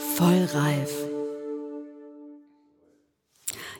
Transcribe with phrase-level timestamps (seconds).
[0.00, 0.90] Vollreif.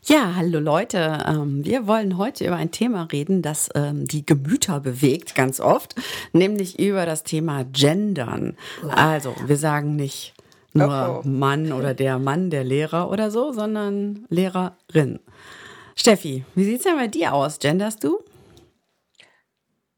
[0.04, 1.24] Ja, hallo Leute.
[1.26, 5.94] Ähm, wir wollen heute über ein Thema reden, das ähm, die Gemüter bewegt, ganz oft,
[6.34, 8.54] nämlich über das Thema Gendern.
[8.90, 10.34] Also, wir sagen nicht
[10.74, 15.20] nur Mann oder der Mann, der Lehrer oder so, sondern Lehrerin.
[15.96, 17.58] Steffi, wie sieht's denn bei dir aus?
[17.58, 18.18] Genderst du?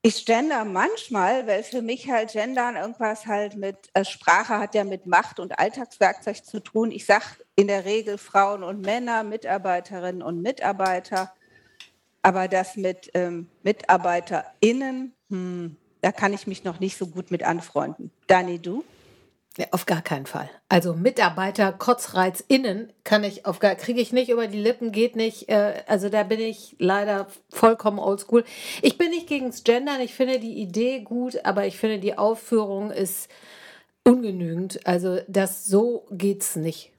[0.05, 4.83] Ich gender manchmal, weil für mich halt Gendern irgendwas halt mit, äh, Sprache hat ja
[4.83, 6.91] mit Macht und Alltagswerkzeug zu tun.
[6.91, 7.25] Ich sage
[7.55, 11.33] in der Regel Frauen und Männer, Mitarbeiterinnen und Mitarbeiter.
[12.21, 17.45] Aber das mit ähm, MitarbeiterInnen, hm, da kann ich mich noch nicht so gut mit
[17.45, 18.11] anfreunden.
[18.27, 18.85] Dani, du?
[19.59, 20.49] Ja, auf gar keinen Fall.
[20.71, 25.15] Also Mitarbeiter, Kotzreiz innen kann ich auf gar, kriege ich nicht über die Lippen, geht
[25.15, 25.51] nicht.
[25.51, 28.45] Äh, also da bin ich leider vollkommen oldschool.
[28.81, 32.91] Ich bin nicht gegens Gendern, ich finde die Idee gut, aber ich finde die Aufführung
[32.91, 33.29] ist
[34.05, 34.87] ungenügend.
[34.87, 36.92] Also das so geht's nicht.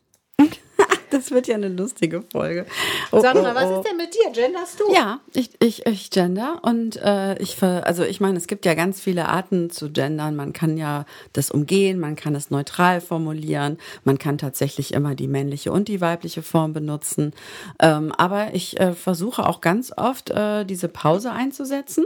[1.13, 2.65] Das wird ja eine lustige Folge.
[3.11, 4.31] Oh, Sandra, oh, was ist denn mit dir?
[4.31, 4.91] Genderst du?
[4.91, 8.99] Ja, ich, ich, ich gender und äh, ich also ich meine, es gibt ja ganz
[8.99, 10.35] viele Arten zu gendern.
[10.35, 15.27] Man kann ja das umgehen, man kann es neutral formulieren, man kann tatsächlich immer die
[15.27, 17.33] männliche und die weibliche Form benutzen.
[17.79, 22.05] Ähm, aber ich äh, versuche auch ganz oft äh, diese Pause einzusetzen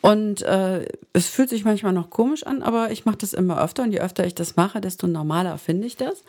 [0.00, 3.82] und äh, es fühlt sich manchmal noch komisch an, aber ich mache das immer öfter
[3.82, 6.22] und je öfter ich das mache, desto normaler finde ich das.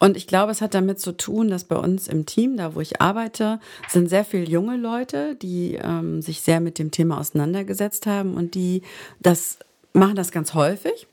[0.00, 2.80] Und ich glaube, es hat damit zu tun, dass bei uns im Team, da wo
[2.80, 8.06] ich arbeite, sind sehr viele junge Leute, die ähm, sich sehr mit dem Thema auseinandergesetzt
[8.06, 8.82] haben und die
[9.20, 9.58] das
[9.92, 11.06] machen das ganz häufig.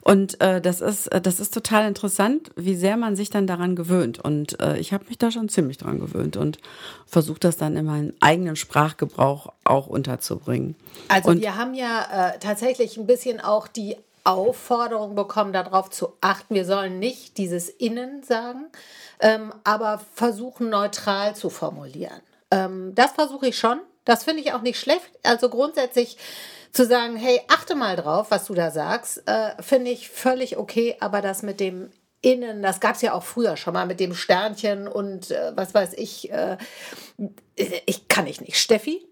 [0.00, 4.18] Und äh, das ist das ist total interessant, wie sehr man sich dann daran gewöhnt.
[4.18, 6.58] Und äh, ich habe mich da schon ziemlich dran gewöhnt und
[7.06, 10.74] versuche das dann in meinen eigenen Sprachgebrauch auch unterzubringen.
[11.08, 16.16] Also und wir haben ja äh, tatsächlich ein bisschen auch die Aufforderung bekommen, darauf zu
[16.20, 16.54] achten.
[16.54, 18.66] Wir sollen nicht dieses Innen sagen,
[19.20, 22.20] ähm, aber versuchen neutral zu formulieren.
[22.50, 23.80] Ähm, das versuche ich schon.
[24.04, 25.10] Das finde ich auch nicht schlecht.
[25.22, 26.18] Also grundsätzlich
[26.72, 30.96] zu sagen, hey, achte mal drauf, was du da sagst, äh, finde ich völlig okay.
[31.00, 31.90] Aber das mit dem
[32.20, 35.74] Innen, das gab es ja auch früher schon mal mit dem Sternchen und äh, was
[35.74, 36.56] weiß ich, äh,
[37.56, 38.56] ich kann ich nicht.
[38.58, 39.06] Steffi?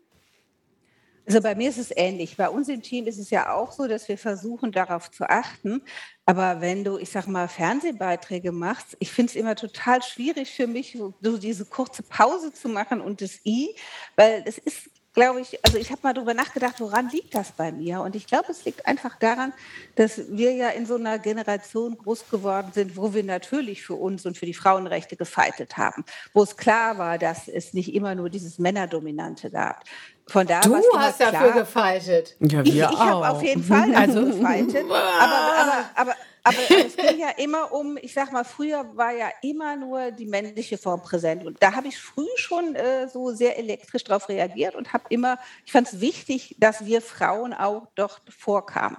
[1.26, 2.36] Also bei mir ist es ähnlich.
[2.36, 5.82] Bei uns im Team ist es ja auch so, dass wir versuchen, darauf zu achten.
[6.26, 10.66] Aber wenn du, ich sag mal, Fernsehbeiträge machst, ich finde es immer total schwierig für
[10.66, 13.74] mich, so diese kurze Pause zu machen und das I,
[14.16, 17.72] weil es ist glaube ich, also ich habe mal darüber nachgedacht, woran liegt das bei
[17.72, 18.00] mir?
[18.00, 19.52] Und ich glaube, es liegt einfach daran,
[19.96, 24.24] dass wir ja in so einer Generation groß geworden sind, wo wir natürlich für uns
[24.24, 28.30] und für die Frauenrechte gefeitet haben, wo es klar war, dass es nicht immer nur
[28.30, 29.84] dieses Männerdominante gab.
[30.30, 32.36] Von da du hast klar, dafür gefeitet.
[32.38, 34.84] Ja, wir ich ich habe auf jeden Fall also gefeitet.
[34.84, 36.14] aber, aber, aber,
[36.44, 40.26] aber es ging ja immer um, ich sag mal, früher war ja immer nur die
[40.26, 41.44] männliche Form präsent.
[41.44, 45.36] Und da habe ich früh schon äh, so sehr elektrisch darauf reagiert und habe immer,
[45.66, 48.98] ich fand es wichtig, dass wir Frauen auch dort vorkamen.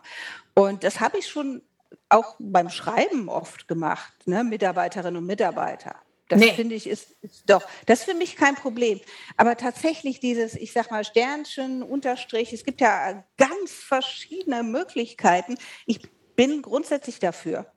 [0.54, 1.62] Und das habe ich schon
[2.10, 4.44] auch beim Schreiben oft gemacht, ne?
[4.44, 5.96] Mitarbeiterinnen und Mitarbeiter.
[6.32, 6.54] Das nee.
[6.54, 9.02] finde ich ist, ist, doch, das ist für mich kein Problem.
[9.36, 15.58] Aber tatsächlich dieses, ich sag mal, Sternchen, Unterstrich, es gibt ja ganz verschiedene Möglichkeiten.
[15.86, 16.00] Ich
[16.38, 17.70] bin grundsätzlich dafür.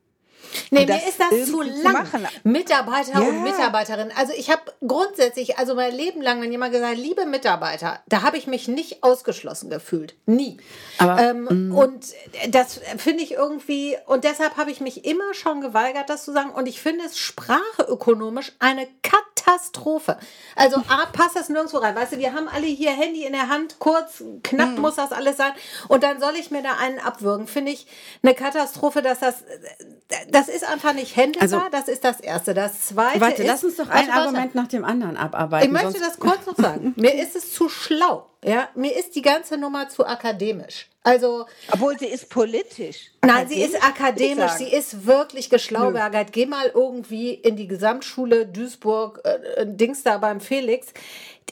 [0.71, 2.07] Nee, mir ist das zu lang.
[2.11, 2.19] Zu
[2.49, 3.21] Mitarbeiter ja.
[3.21, 4.13] und Mitarbeiterinnen.
[4.17, 8.37] Also ich habe grundsätzlich, also mein Leben lang, wenn jemand gesagt liebe Mitarbeiter, da habe
[8.37, 10.15] ich mich nicht ausgeschlossen gefühlt.
[10.27, 10.59] Nie.
[10.99, 11.77] Aber, ähm, mm.
[11.77, 12.07] und
[12.49, 16.51] das finde ich irgendwie, und deshalb habe ich mich immer schon geweigert, das zu sagen.
[16.51, 20.19] Und ich finde es spracheökonomisch eine Katastrophe.
[20.57, 21.95] Also A, passt das nirgendwo rein.
[21.95, 24.81] Weißt du, wir haben alle hier Handy in der Hand, kurz, knapp mm.
[24.81, 25.53] muss das alles sein.
[25.89, 27.47] Und dann soll ich mir da einen abwürgen.
[27.47, 27.87] Finde ich
[28.23, 29.45] eine Katastrophe, dass das
[30.35, 32.55] das ist einfach nicht händelbar, also, das ist das Erste.
[32.55, 35.67] Das Zweite Warte, ist, lass uns doch ein Argument nach dem anderen abarbeiten.
[35.67, 36.93] Ich möchte das kurz noch sagen.
[36.97, 38.27] Mir ist es zu schlau.
[38.45, 40.91] Ja, mir ist die ganze Nummer zu akademisch.
[41.05, 43.11] Also, Obwohl sie ist politisch.
[43.21, 46.33] Nein, sie ist akademisch, sie ist wirklich geschlaubergert.
[46.33, 50.95] Geh mal irgendwie in die Gesamtschule Duisburg, äh, Dings da beim Felix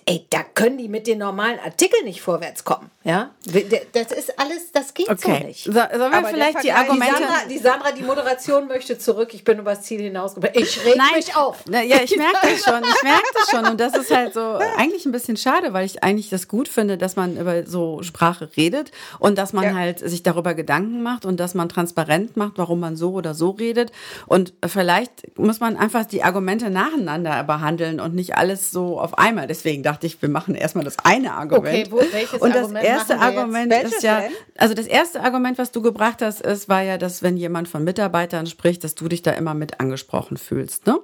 [0.07, 2.91] ey, da können die mit den normalen Artikeln nicht vorwärts kommen.
[3.05, 5.39] Ja, das ist alles, das geht okay.
[5.41, 5.65] so nicht.
[5.65, 7.17] So, sollen wir Aber vielleicht die Argumente.
[7.17, 9.31] Die Sandra, die Sandra, die Moderation möchte zurück.
[9.33, 10.57] Ich bin übers Ziel hinausgekommen.
[10.57, 11.09] Ich reg Nein.
[11.17, 11.65] mich auf.
[11.69, 12.83] Ja, ich merke das schon.
[12.83, 13.67] Ich merke das schon.
[13.67, 16.97] Und das ist halt so eigentlich ein bisschen schade, weil ich eigentlich das gut finde,
[16.97, 19.75] dass man über so Sprache redet und dass man ja.
[19.75, 23.51] halt sich darüber Gedanken macht und dass man transparent macht, warum man so oder so
[23.51, 23.91] redet.
[24.27, 29.49] Und vielleicht muss man einfach die Argumente nacheinander behandeln und nicht alles so auf einmal.
[29.49, 31.67] Deswegen dachte ich, wir machen erstmal das eine Argument.
[31.67, 34.23] Okay, wo, welches und das Argument erste Argument ist ja,
[34.57, 37.83] also das erste Argument, was du gebracht hast, ist, war ja, dass wenn jemand von
[37.83, 40.87] Mitarbeitern spricht, dass du dich da immer mit angesprochen fühlst.
[40.87, 41.01] Ne?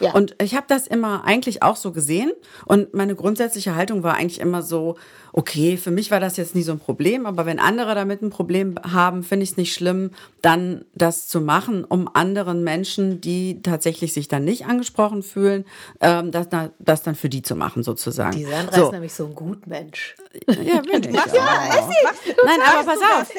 [0.00, 0.12] Ja.
[0.12, 2.32] Und ich habe das immer eigentlich auch so gesehen.
[2.64, 4.96] Und meine grundsätzliche Haltung war eigentlich immer so,
[5.32, 8.30] okay, für mich war das jetzt nie so ein Problem, aber wenn andere damit ein
[8.30, 10.10] Problem haben, finde ich es nicht schlimm,
[10.42, 15.64] dann das zu machen, um anderen Menschen, die tatsächlich sich dann nicht angesprochen fühlen,
[16.00, 16.48] ähm, das,
[16.78, 18.36] das dann für die zu machen, sozusagen.
[18.36, 18.84] Die Sandra so.
[18.86, 20.14] ist nämlich so ein Gutmensch.
[20.48, 21.12] Ja, bin ich.
[21.12, 21.70] Machst, ja,
[22.44, 23.30] Nein, aber pass auf.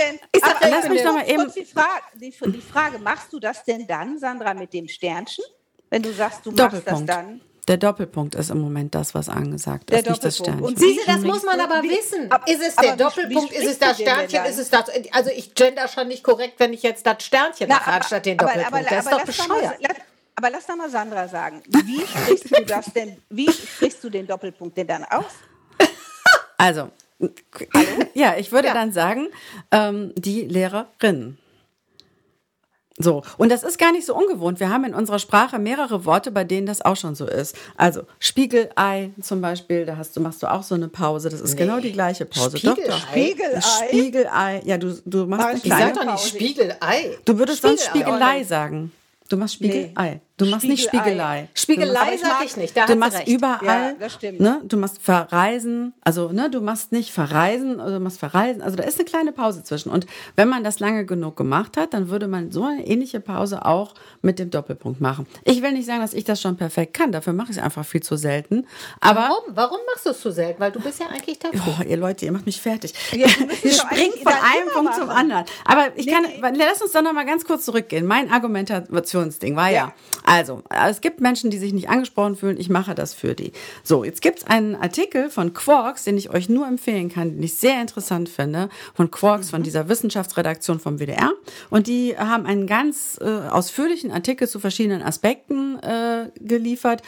[0.42, 1.52] Aber, lass mich doch mal eben.
[1.56, 5.44] Die Frage, die, die Frage, machst du das denn dann, Sandra, mit dem Sternchen?
[5.90, 7.42] Wenn du sagst, du machst das dann?
[7.68, 10.66] Der Doppelpunkt ist im Moment das, was angesagt der ist, nicht das Sternchen.
[10.66, 12.30] Und siehste, das muss man aber wissen.
[12.46, 16.10] Ist es der Doppelpunkt, ist es das Sternchen, ist es das, also ich gender schon
[16.10, 18.68] nicht korrekt, wenn ich jetzt das Sternchen Na, aber, statt den Doppelpunkt.
[18.68, 19.82] Aber, aber, das ist doch bescheuert.
[19.82, 19.96] Mal,
[20.36, 24.28] aber lass doch mal Sandra sagen, wie sprichst du das denn, wie sprichst du den
[24.28, 25.32] Doppelpunkt denn dann aus?
[26.58, 26.92] Also,
[27.74, 28.10] Hallo?
[28.14, 28.74] ja, ich würde ja.
[28.74, 29.28] dann sagen,
[29.72, 31.38] ähm, die Lehrerin.
[33.00, 34.60] So, und das ist gar nicht so ungewohnt.
[34.60, 37.56] Wir haben in unserer Sprache mehrere Worte, bei denen das auch schon so ist.
[37.76, 41.30] Also Spiegelei zum Beispiel, da hast du, machst du auch so eine Pause.
[41.30, 41.66] Das ist nee.
[41.66, 42.58] genau die gleiche Pause.
[42.58, 42.76] Spiegelei?
[42.86, 43.10] Doch, doch.
[43.10, 43.62] Spiegelei.
[43.62, 44.62] Spiegelei.
[44.66, 47.18] Ja, du, du machst eine kleine doch nicht Spiegelei.
[47.26, 48.92] Du würdest Spiegelei sonst Spiegelei sagen.
[49.28, 50.14] Du machst Spiegelei.
[50.14, 50.22] Nee.
[50.38, 51.48] Du machst nicht Spiegelei.
[51.54, 52.76] Spiegelei sag ich nicht.
[52.76, 53.28] Da du machst recht.
[53.28, 53.96] überall.
[54.00, 55.94] Ja, ne, du machst verreisen.
[56.02, 58.64] Also ne, du machst nicht verreisen, oder du machst verreisen.
[58.64, 59.92] Also da ist eine kleine Pause zwischen.
[59.92, 63.64] Und wenn man das lange genug gemacht hat, dann würde man so eine ähnliche Pause
[63.64, 63.94] auch
[64.24, 65.28] mit dem Doppelpunkt machen.
[65.44, 67.12] Ich will nicht sagen, dass ich das schon perfekt kann.
[67.12, 68.66] Dafür mache ich es einfach viel zu selten.
[69.02, 69.44] Aber warum?
[69.56, 70.60] Warum machst du es zu selten?
[70.60, 71.62] Weil du bist ja eigentlich dafür.
[71.68, 72.96] Oh, ihr Leute, ihr macht mich fertig.
[73.12, 73.28] Ja,
[73.62, 75.46] Wir springen von einem Punkt zum anderen.
[75.64, 76.12] Aber ich nee.
[76.12, 76.56] kann.
[76.56, 78.08] Lass uns doch noch mal ganz kurz zurückgehen.
[78.08, 82.70] Mein Argumentationsding war ja, ja also es gibt Menschen, die sich nicht angesprochen fühlen, ich
[82.70, 83.52] mache das für die.
[83.84, 87.44] So, jetzt gibt es einen Artikel von Quarks, den ich euch nur empfehlen kann, den
[87.44, 91.32] ich sehr interessant finde, von Quarks, von dieser Wissenschaftsredaktion vom WDR.
[91.70, 97.02] Und die haben einen ganz äh, ausführlichen Artikel zu verschiedenen Aspekten äh, geliefert,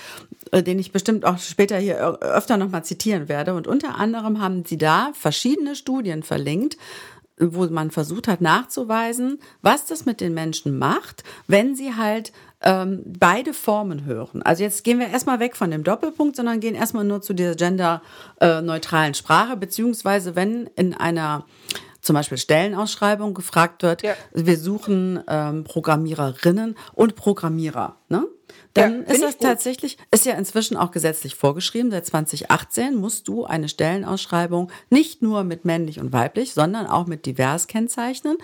[0.51, 3.53] äh, den ich bestimmt auch später hier öfter nochmal zitieren werde.
[3.53, 6.77] Und unter anderem haben sie da verschiedene Studien verlinkt,
[7.37, 12.31] wo man versucht hat nachzuweisen, was das mit den Menschen macht, wenn sie halt
[12.65, 14.41] ähm, beide Formen hören.
[14.41, 17.55] Also jetzt gehen wir erstmal weg von dem Doppelpunkt, sondern gehen erstmal nur zu dieser
[17.55, 21.45] genderneutralen Sprache, beziehungsweise wenn in einer
[22.01, 24.13] zum Beispiel Stellenausschreibung gefragt wird, ja.
[24.33, 27.97] wir suchen ähm, Programmiererinnen und Programmierer.
[28.09, 28.27] Ne?
[28.75, 31.91] Dann ja, ist das tatsächlich, ist ja inzwischen auch gesetzlich vorgeschrieben.
[31.91, 37.25] Seit 2018 musst du eine Stellenausschreibung nicht nur mit männlich und weiblich, sondern auch mit
[37.25, 38.37] divers kennzeichnen.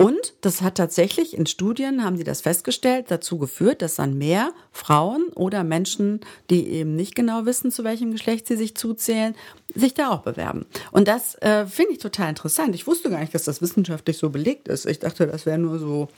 [0.00, 4.54] Und das hat tatsächlich in Studien, haben sie das festgestellt, dazu geführt, dass dann mehr
[4.72, 9.36] Frauen oder Menschen, die eben nicht genau wissen, zu welchem Geschlecht sie sich zuzählen,
[9.74, 10.64] sich da auch bewerben.
[10.90, 12.74] Und das äh, finde ich total interessant.
[12.74, 14.86] Ich wusste gar nicht, dass das wissenschaftlich so belegt ist.
[14.86, 16.08] Ich dachte, das wäre nur so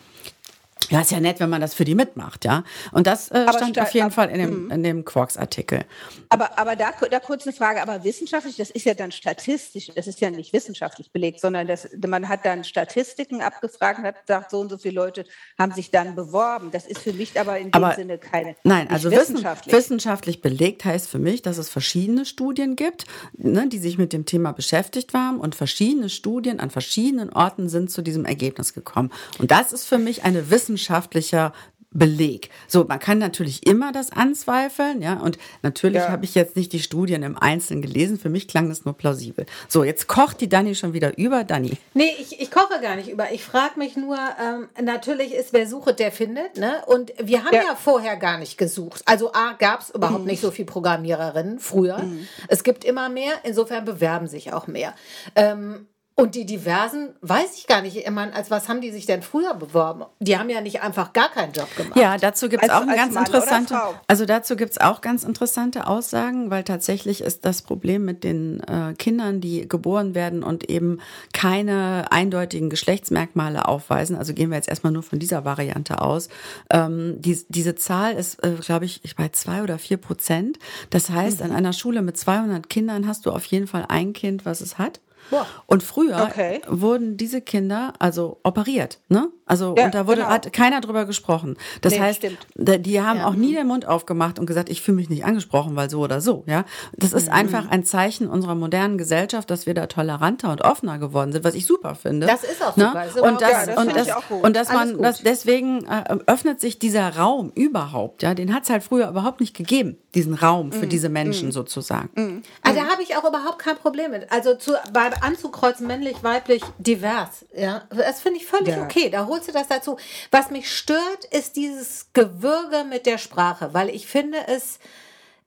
[0.90, 2.64] ja, ist ja nett, wenn man das für die mitmacht, ja.
[2.92, 4.70] Und das äh, stand auf jeden Fall in dem, mhm.
[4.70, 5.84] in dem Quarks-Artikel.
[6.28, 10.06] Aber, aber da, da kurz eine Frage, aber wissenschaftlich, das ist ja dann statistisch, das
[10.06, 14.50] ist ja nicht wissenschaftlich belegt, sondern das, man hat dann Statistiken abgefragt und hat gesagt,
[14.50, 15.24] so und so viele Leute
[15.58, 16.70] haben sich dann beworben.
[16.70, 18.56] Das ist für mich aber in dem aber, Sinne keine.
[18.64, 19.74] Nein, also wissenschaftlich.
[19.74, 23.06] wissenschaftlich belegt heißt für mich, dass es verschiedene Studien gibt,
[23.36, 27.90] ne, die sich mit dem Thema beschäftigt haben und verschiedene Studien an verschiedenen Orten sind
[27.90, 29.10] zu diesem Ergebnis gekommen.
[29.38, 31.52] Und das ist für mich eine wissenschaftliche wissenschaftlicher
[31.94, 32.48] Beleg.
[32.68, 36.08] So, man kann natürlich immer das anzweifeln, ja, und natürlich ja.
[36.08, 39.44] habe ich jetzt nicht die Studien im Einzelnen gelesen, für mich klang das nur plausibel.
[39.68, 41.72] So, jetzt kocht die Dani schon wieder über, Dani.
[41.92, 43.30] Nee, ich, ich koche gar nicht über.
[43.32, 46.82] Ich frage mich nur, ähm, natürlich ist, wer sucht, der findet, ne?
[46.86, 49.02] Und wir haben ja, ja vorher gar nicht gesucht.
[49.04, 50.28] Also A, gab es überhaupt mhm.
[50.28, 51.98] nicht so viele Programmiererinnen früher.
[51.98, 52.26] Mhm.
[52.48, 54.94] Es gibt immer mehr, insofern bewerben sich auch mehr.
[55.36, 59.06] Ähm, und die diversen, weiß ich gar nicht, ich meine, als was haben die sich
[59.06, 60.04] denn früher beworben?
[60.20, 61.98] Die haben ja nicht einfach gar keinen Job gemacht.
[61.98, 65.86] Ja, dazu gibt es auch eine ganz interessante, also dazu gibt es auch ganz interessante
[65.86, 71.00] Aussagen, weil tatsächlich ist das Problem mit den äh, Kindern, die geboren werden und eben
[71.32, 74.14] keine eindeutigen Geschlechtsmerkmale aufweisen.
[74.14, 76.28] Also gehen wir jetzt erstmal nur von dieser Variante aus.
[76.68, 80.58] Ähm, die, diese Zahl ist, äh, glaube ich, bei zwei oder vier Prozent.
[80.90, 81.46] Das heißt, mhm.
[81.46, 84.76] an einer Schule mit 200 Kindern hast du auf jeden Fall ein Kind, was es
[84.76, 85.00] hat.
[85.30, 85.46] Boah.
[85.66, 86.60] Und früher okay.
[86.68, 89.28] wurden diese Kinder also operiert, ne?
[89.44, 90.32] Also ja, und da wurde genau.
[90.32, 91.58] hat keiner drüber gesprochen.
[91.82, 92.38] Das nee, heißt, stimmt.
[92.56, 93.26] die haben ja.
[93.26, 96.22] auch nie den Mund aufgemacht und gesagt, ich fühle mich nicht angesprochen, weil so oder
[96.22, 96.64] so, ja.
[96.96, 97.34] Das ist mhm.
[97.34, 101.54] einfach ein Zeichen unserer modernen Gesellschaft, dass wir da toleranter und offener geworden sind, was
[101.54, 102.26] ich super finde.
[102.26, 102.86] Das ist auch ne?
[102.86, 103.00] super.
[103.00, 103.06] Ne?
[103.08, 104.08] Ist und das, ja, das und, das,
[104.42, 108.70] und dass man das deswegen äh, öffnet sich dieser Raum überhaupt, ja, den hat es
[108.70, 110.90] halt früher überhaupt nicht gegeben, diesen Raum für mhm.
[110.90, 111.52] diese Menschen mhm.
[111.52, 112.08] sozusagen.
[112.14, 112.42] Mhm.
[112.62, 114.30] Also da habe ich auch überhaupt kein Problem mit.
[114.32, 119.10] Also zu, beim Anzukreuzen männlich, weiblich, divers, ja, das finde ich völlig okay.
[119.10, 119.96] Da holst du das dazu?
[120.30, 124.78] Was mich stört, ist dieses Gewürge mit der Sprache, weil ich finde es,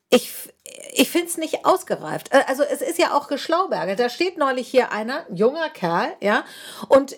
[0.10, 0.32] ich,
[0.94, 2.34] ich finde es nicht ausgereift.
[2.34, 4.00] Äh, also es ist ja auch geschlaubergelt.
[4.00, 6.46] Da steht neulich hier einer, junger Kerl, ja,
[6.88, 7.16] und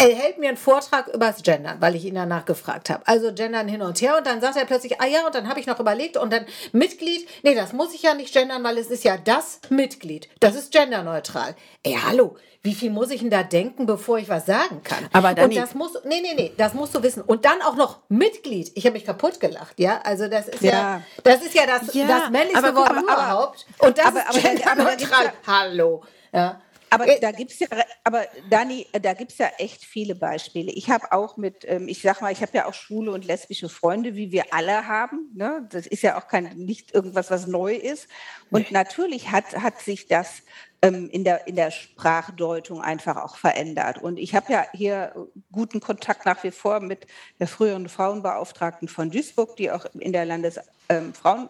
[0.00, 3.06] er hält mir einen Vortrag über das Gendern, weil ich ihn danach gefragt habe.
[3.06, 5.60] Also Gendern hin und her und dann sagt er plötzlich, ah ja, und dann habe
[5.60, 8.88] ich noch überlegt und dann Mitglied, nee, das muss ich ja nicht gendern, weil es
[8.88, 10.28] ist ja das Mitglied.
[10.40, 11.54] Das ist genderneutral.
[11.82, 15.06] Ey, hallo, wie viel muss ich denn da denken, bevor ich was sagen kann?
[15.12, 17.22] Aber dann und das muss, nee, nee, nee, das musst du wissen.
[17.22, 18.72] Und dann auch noch Mitglied.
[18.74, 20.00] Ich habe mich kaputt gelacht, ja.
[20.04, 23.00] Also das ist ja, ja das ist ja das, ja, das männlichste aber, Wort aber,
[23.00, 23.66] überhaupt.
[23.78, 25.24] und das aber, ist genderneutral.
[25.26, 26.02] Ja, hallo,
[26.32, 26.60] ja.
[26.90, 27.68] Aber da gibt es ja,
[28.04, 30.72] aber Dani, da gibt es ja echt viele Beispiele.
[30.72, 33.68] Ich habe auch mit, ähm, ich sag mal, ich habe ja auch schwule und lesbische
[33.68, 35.30] Freunde, wie wir alle haben.
[35.34, 35.68] Ne?
[35.70, 38.08] Das ist ja auch kein, nicht irgendwas, was neu ist.
[38.50, 40.42] Und natürlich hat, hat sich das
[40.82, 43.98] ähm, in, der, in der Sprachdeutung einfach auch verändert.
[43.98, 45.14] Und ich habe ja hier
[45.52, 47.06] guten Kontakt nach wie vor mit
[47.38, 51.48] der früheren Frauenbeauftragten von Duisburg, die auch in der Landesfrauen ähm,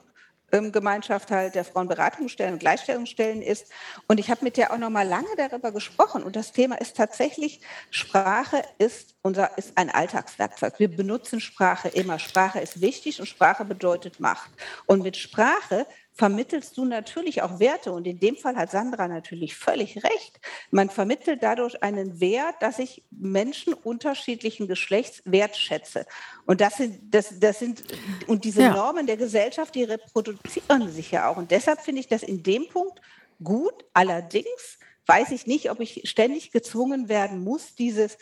[0.51, 3.67] Gemeinschaft halt der Frauenberatungsstellen und Gleichstellungsstellen ist.
[4.09, 6.23] Und ich habe mit der auch noch mal lange darüber gesprochen.
[6.23, 10.79] Und das Thema ist tatsächlich, Sprache ist, unser, ist ein Alltagswerkzeug.
[10.79, 12.19] Wir benutzen Sprache immer.
[12.19, 14.51] Sprache ist wichtig und Sprache bedeutet Macht.
[14.87, 17.93] Und mit Sprache vermittelst du natürlich auch Werte.
[17.93, 20.41] Und in dem Fall hat Sandra natürlich völlig recht.
[20.71, 26.07] Man vermittelt dadurch einen Wert, dass ich Menschen unterschiedlichen Geschlechts wertschätze.
[26.47, 27.83] Und das sind, das, das sind,
[28.27, 28.73] und diese ja.
[28.73, 31.37] Normen der Gesellschaft, die reproduzieren sich ja auch.
[31.37, 33.01] Und deshalb finde ich das in dem Punkt
[33.43, 33.85] gut.
[33.95, 38.19] Allerdings weiß ich nicht, ob ich ständig gezwungen werden muss, dieses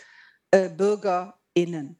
[0.50, 1.98] äh, BürgerInnen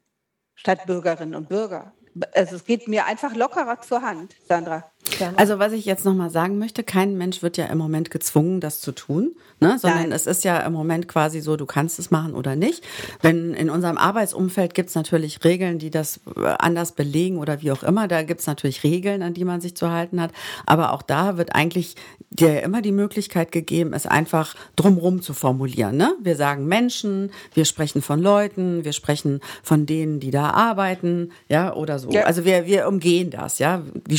[0.59, 1.92] statt Bürgerinnen und Bürger.
[2.35, 4.90] Also es geht mir einfach lockerer zur Hand, Sandra.
[5.37, 8.81] Also was ich jetzt nochmal sagen möchte, kein Mensch wird ja im Moment gezwungen, das
[8.81, 9.78] zu tun, ne?
[9.78, 10.12] sondern Nein.
[10.12, 12.85] es ist ja im Moment quasi so, du kannst es machen oder nicht.
[13.23, 17.73] Wenn in unserem Arbeitsumfeld gibt es natürlich Regeln, die das äh, anders belegen oder wie
[17.73, 20.33] auch immer, da gibt es natürlich Regeln, an die man sich zu halten hat.
[20.67, 21.97] Aber auch da wird eigentlich
[22.31, 25.97] dir immer die Möglichkeit gegeben, es einfach drumrum zu formulieren.
[25.97, 26.14] Ne?
[26.21, 31.75] Wir sagen Menschen, wir sprechen von Leuten, wir sprechen von denen, die da arbeiten, ja,
[31.75, 32.11] oder so.
[32.11, 32.25] Ja.
[32.25, 33.83] Also wir, wir umgehen das, ja.
[34.07, 34.19] Die mhm.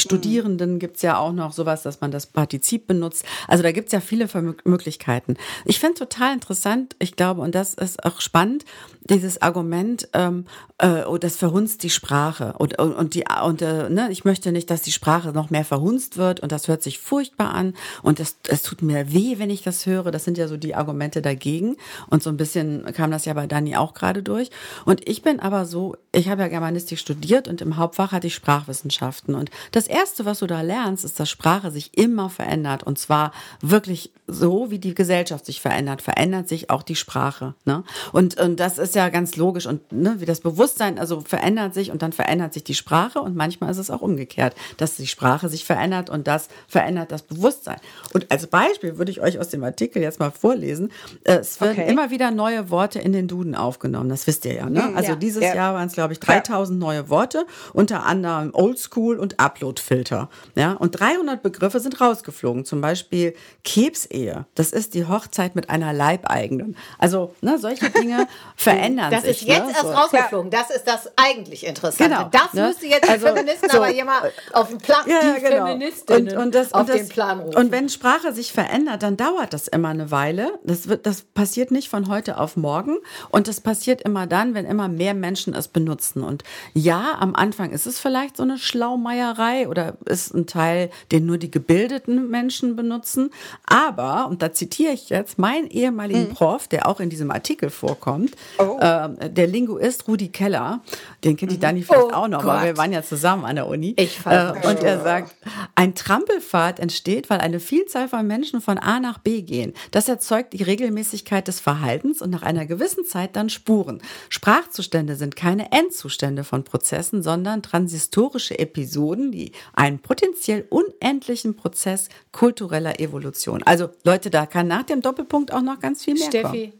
[0.70, 3.26] Studierenden gibt es ja auch noch sowas, dass man das Partizip benutzt.
[3.48, 4.28] Also da gibt es ja viele
[4.64, 5.36] Möglichkeiten.
[5.66, 8.66] Ich finde total interessant, ich glaube, und das ist auch spannend,
[9.10, 10.46] dieses Argument, ähm,
[10.78, 12.54] äh, oh, das verhunzt die Sprache.
[12.58, 15.66] Und, und, und die, und äh, ne, ich möchte nicht, dass die Sprache noch mehr
[15.66, 17.74] verhunzt wird und das hört sich furchtbar an
[18.04, 20.12] und es, es tut mir weh, wenn ich das höre.
[20.12, 21.78] Das sind ja so die Argumente dagegen.
[22.08, 24.52] Und so ein bisschen kam das ja bei Dani auch gerade durch.
[24.86, 28.36] Und ich bin aber so, ich habe ja Germanistik studiert und im Hauptfach hatte ich
[28.36, 29.34] Sprachwissenschaften.
[29.34, 32.84] Und das Erste, was du da lernst, ist, dass Sprache sich immer verändert.
[32.84, 37.56] Und zwar wirklich so, wie die Gesellschaft sich verändert, verändert sich auch die Sprache.
[37.66, 37.84] Ne?
[38.12, 39.66] Und, und das ist ja ganz logisch.
[39.66, 43.22] Und ne, wie das Bewusstsein, also verändert sich und dann verändert sich die Sprache.
[43.22, 47.24] Und manchmal ist es auch umgekehrt, dass die Sprache sich verändert und das verändert das
[47.24, 47.78] Bewusstsein.
[48.14, 50.92] Und als Beispiel würde ich euch aus dem Artikel jetzt mal vorlesen.
[51.24, 51.92] Es werden okay.
[51.92, 54.10] immer wieder neue Worte in den Duden aufgenommen.
[54.10, 54.70] Das wisst ihr ja.
[54.70, 54.84] Ne?
[54.84, 55.56] Hm, also ja, dieses ja.
[55.56, 56.88] Jahr waren es, glaube ich, 3000 ja.
[56.88, 60.30] neue Worte, unter anderem Oldschool und Uploadfilter.
[60.60, 60.74] Ja?
[60.74, 62.66] Und 300 Begriffe sind rausgeflogen.
[62.66, 64.46] Zum Beispiel Kebsehe.
[64.56, 66.76] Das ist die Hochzeit mit einer Leibeigenen.
[66.98, 69.40] Also ne, solche Dinge verändern das sich.
[69.40, 69.72] Das ist jetzt ne?
[69.72, 69.92] erst so.
[69.92, 70.52] rausgeflogen.
[70.52, 72.14] Das ist das eigentlich Interessante.
[72.14, 72.68] Genau, das ne?
[72.68, 73.78] müsste jetzt die also, Feministen so.
[73.78, 75.66] aber jemand auf dem Plan, ja, die genau.
[75.68, 77.56] Feministinnen und, und das, auf und das, den Plan rufen.
[77.56, 80.60] Und wenn Sprache sich verändert, dann dauert das immer eine Weile.
[80.66, 82.98] Das, wird, das passiert nicht von heute auf morgen.
[83.30, 86.24] Und das passiert immer dann, wenn immer mehr Menschen es benutzen.
[86.24, 91.26] Und ja, am Anfang ist es vielleicht so eine Schlaumeierei oder ist ein Teil, den
[91.26, 93.32] nur die gebildeten Menschen benutzen.
[93.66, 96.34] Aber, und da zitiere ich jetzt meinen ehemaligen mhm.
[96.34, 98.78] Prof, der auch in diesem Artikel vorkommt, oh.
[98.80, 100.82] äh, der Linguist Rudi Keller,
[101.24, 101.62] den kennt die mhm.
[101.62, 102.56] Dani vielleicht oh auch noch, Gott.
[102.56, 103.94] weil wir waren ja zusammen an der Uni.
[103.98, 105.36] Ich äh, und er sagt,
[105.76, 109.74] ein Trampelfahrt entsteht, weil eine Vielzahl von Menschen von A nach B gehen.
[109.92, 114.02] Das erzeugt die Regelmäßigkeit des Verhaltens und nach einer gewissen Zeit dann Spuren.
[114.30, 123.00] Sprachzustände sind keine Endzustände von Prozessen, sondern transistorische Episoden, die einen potenziell unendlichen Prozess kultureller
[123.00, 123.64] Evolution.
[123.64, 126.72] Also Leute, da kann nach dem Doppelpunkt auch noch ganz viel mehr Steffi.
[126.72, 126.74] kommen.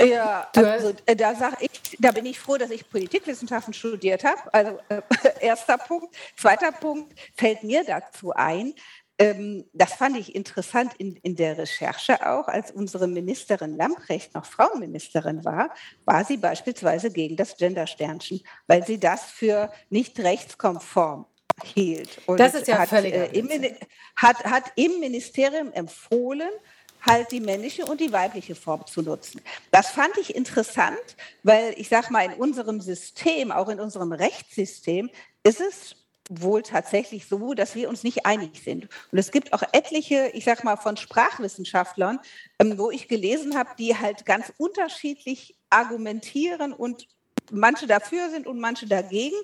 [0.00, 4.38] Ja, also äh, da sag ich, da bin ich froh, dass ich Politikwissenschaften studiert habe.
[4.52, 5.02] Also äh,
[5.40, 6.14] erster Punkt.
[6.36, 8.74] Zweiter Punkt fällt mir dazu ein.
[9.18, 14.44] Ähm, das fand ich interessant in, in der Recherche auch, als unsere Ministerin Lamprecht noch
[14.44, 15.70] Frauenministerin war,
[16.04, 21.26] war sie beispielsweise gegen das Gendersternchen, weil sie das für nicht rechtskonform
[21.64, 22.20] hielt.
[22.26, 23.48] Und das ist ja hat, völlig äh, im,
[24.16, 26.50] hat, hat im Ministerium empfohlen,
[27.02, 29.40] halt die männliche und die weibliche Form zu nutzen.
[29.70, 35.10] Das fand ich interessant, weil ich sage mal, in unserem System, auch in unserem Rechtssystem,
[35.44, 35.96] ist es
[36.28, 38.88] wohl tatsächlich so, dass wir uns nicht einig sind.
[39.12, 42.18] Und es gibt auch etliche, ich sage mal, von Sprachwissenschaftlern,
[42.58, 47.06] ähm, wo ich gelesen habe, die halt ganz unterschiedlich argumentieren und
[47.52, 49.36] manche dafür sind und manche dagegen.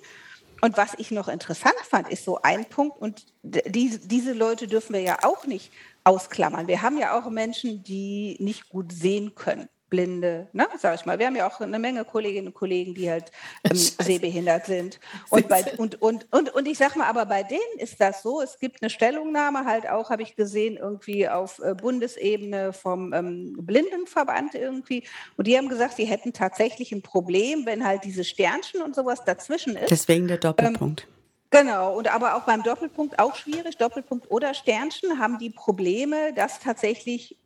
[0.64, 4.92] Und was ich noch interessant fand, ist so ein Punkt, und die, diese Leute dürfen
[4.92, 5.72] wir ja auch nicht
[6.04, 6.68] ausklammern.
[6.68, 9.68] Wir haben ja auch Menschen, die nicht gut sehen können.
[9.92, 11.18] Blinde, ne, sag ich mal.
[11.18, 13.30] Wir haben ja auch eine Menge Kolleginnen und Kollegen, die halt
[13.64, 14.98] ähm, sehbehindert sind.
[15.28, 18.40] Und, bei, und, und, und, und ich sag mal, aber bei denen ist das so,
[18.40, 23.54] es gibt eine Stellungnahme halt auch, habe ich gesehen, irgendwie auf äh, Bundesebene vom ähm,
[23.60, 25.04] Blindenverband irgendwie.
[25.36, 29.24] Und die haben gesagt, sie hätten tatsächlich ein Problem, wenn halt diese Sternchen und sowas
[29.26, 29.90] dazwischen ist.
[29.90, 31.02] Deswegen der Doppelpunkt.
[31.02, 31.12] Ähm,
[31.52, 33.76] Genau, und aber auch beim Doppelpunkt auch schwierig.
[33.76, 37.36] Doppelpunkt oder Sternchen haben die Probleme, das tatsächlich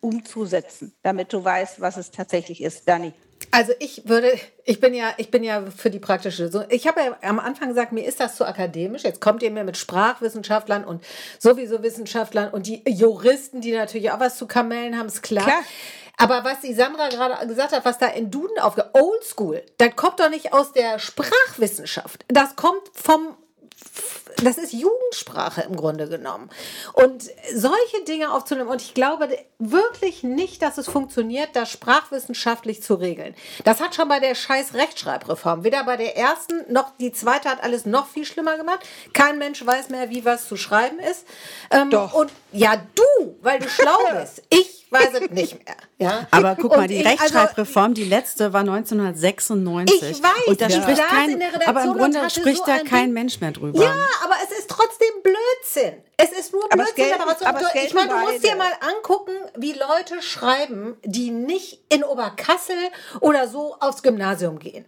[0.00, 2.88] umzusetzen, damit du weißt, was es tatsächlich ist.
[2.88, 3.12] Dani.
[3.52, 4.32] Also ich würde,
[4.64, 6.50] ich bin ja, ich bin ja für die praktische.
[6.50, 9.02] So, ich habe ja am Anfang gesagt, mir ist das zu akademisch.
[9.02, 11.02] Jetzt kommt ihr mir mit Sprachwissenschaftlern und
[11.38, 15.44] sowieso Wissenschaftlern und die Juristen, die natürlich auch was zu kamellen haben, ist klar.
[15.44, 15.62] klar.
[16.16, 20.20] Aber was die Sandra gerade gesagt hat, was da in Duden aufgeht, Oldschool, das kommt
[20.20, 22.26] doch nicht aus der Sprachwissenschaft.
[22.28, 23.36] Das kommt vom
[24.42, 26.50] das ist Jugendsprache im Grunde genommen.
[26.92, 32.94] Und solche Dinge aufzunehmen, und ich glaube wirklich nicht, dass es funktioniert, das sprachwissenschaftlich zu
[32.94, 33.34] regeln.
[33.64, 37.62] Das hat schon bei der scheiß Rechtschreibreform, weder bei der ersten noch die zweite hat
[37.62, 38.80] alles noch viel schlimmer gemacht.
[39.12, 41.26] Kein Mensch weiß mehr, wie was zu schreiben ist.
[41.70, 42.12] Ähm, Doch.
[42.12, 44.42] Und ja, du, weil du schlau bist.
[44.50, 45.76] Ich weiß es nicht mehr.
[45.98, 46.26] Ja?
[46.30, 50.02] Aber guck mal, die ich, also Rechtschreibreform, also, die letzte war 1996.
[50.02, 50.82] Ich weiß, und da ja.
[50.82, 53.82] spricht kein, aber im Grunde spricht so da kein Mensch mehr drüber.
[53.82, 56.02] Ja, aber es ist trotzdem Blödsinn.
[56.16, 57.12] Es ist nur Blödsinn.
[57.20, 61.82] Aber, gelten, aber ich meine, du musst dir mal angucken, wie Leute schreiben, die nicht
[61.88, 62.76] in Oberkassel
[63.20, 64.86] oder so aufs Gymnasium gehen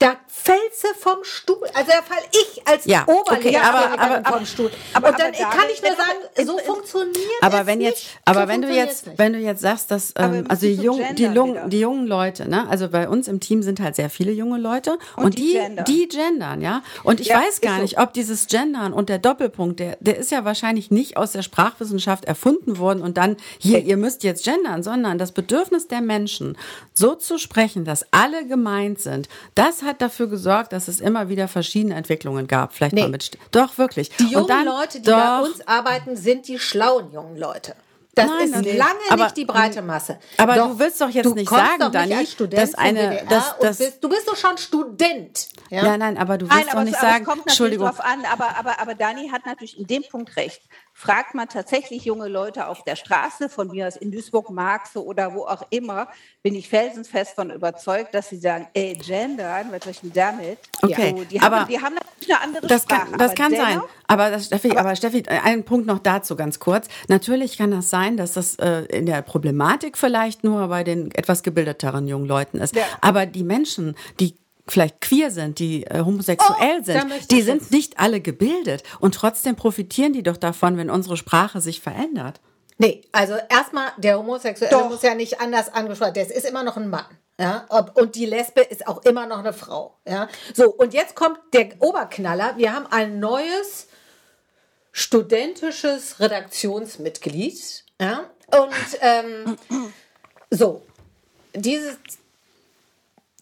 [0.00, 1.68] da fällst du vom Stuhl.
[1.74, 4.70] Also da fall ich als ja, okay, aber, aber, vom Stuhl.
[4.94, 8.62] Aber, und dann kann ich nur sagen, so funktioniert aber wenn jetzt, Aber so wenn
[8.62, 9.18] du jetzt, nicht.
[9.18, 12.66] wenn du jetzt sagst, dass ähm, also die, Jung, die, Lung, die jungen Leute, ne,
[12.68, 15.52] also bei uns im Team sind halt sehr viele junge Leute und, und die, die
[15.52, 15.84] gendern.
[15.84, 16.82] die gendern, ja.
[17.04, 18.02] Und ich ja, weiß gar nicht, so.
[18.02, 22.24] ob dieses Gendern und der Doppelpunkt, der, der ist ja wahrscheinlich nicht aus der Sprachwissenschaft
[22.24, 26.56] erfunden worden und dann hier, ihr müsst jetzt gendern, sondern das Bedürfnis der Menschen,
[26.94, 31.28] so zu sprechen, dass alle gemeint sind, das hat hat dafür gesorgt, dass es immer
[31.28, 32.72] wieder verschiedene Entwicklungen gab.
[32.72, 33.02] Vielleicht nee.
[33.02, 33.38] mal mit.
[33.50, 34.10] Doch, wirklich.
[34.16, 37.74] Die jungen dann, Leute, die doch, bei uns arbeiten, sind die schlauen jungen Leute.
[38.14, 40.18] Das Nein, ist lange aber, nicht die breite Masse.
[40.36, 44.08] Aber doch, du willst doch jetzt nicht sagen, Dani, dass eine, dass, dass bist, du
[44.08, 45.48] bist doch schon Student.
[45.70, 47.86] Ja, ja nein, aber du willst nein, doch nicht sagen, es kommt Entschuldigung.
[47.86, 50.60] Drauf an, aber, aber, aber Dani hat natürlich in dem Punkt recht
[51.00, 55.34] fragt man tatsächlich junge Leute auf der Straße, von mir aus in Duisburg, Marxe oder
[55.34, 56.08] wo auch immer,
[56.42, 60.58] bin ich felsenfest von überzeugt, dass sie sagen, ey, gendern, was soll ich denn damit?
[60.82, 63.10] Okay, so, die, aber haben, die haben natürlich eine andere das Sprache.
[63.12, 66.36] Kann, das kann dennoch, sein, aber, das, Steffi, aber, aber Steffi, ein Punkt noch dazu
[66.36, 66.88] ganz kurz.
[67.08, 71.42] Natürlich kann das sein, dass das äh, in der Problematik vielleicht nur bei den etwas
[71.42, 72.76] gebildeteren jungen Leuten ist.
[72.76, 72.82] Ja.
[73.00, 74.36] Aber die Menschen, die
[74.70, 79.56] vielleicht queer sind, die äh, homosexuell oh, sind, die sind nicht alle gebildet und trotzdem
[79.56, 82.40] profitieren die doch davon, wenn unsere Sprache sich verändert.
[82.78, 84.88] Nee, also erstmal, der Homosexuelle doch.
[84.88, 86.28] muss ja nicht anders angesprochen werden.
[86.28, 87.04] Der ist immer noch ein Mann.
[87.38, 89.98] Ja, und die Lesbe ist auch immer noch eine Frau.
[90.06, 92.54] Ja, so, und jetzt kommt der Oberknaller.
[92.58, 93.88] Wir haben ein neues
[94.92, 97.84] studentisches Redaktionsmitglied.
[98.00, 99.56] Ja, und ähm,
[100.50, 100.82] so,
[101.54, 101.98] dieses,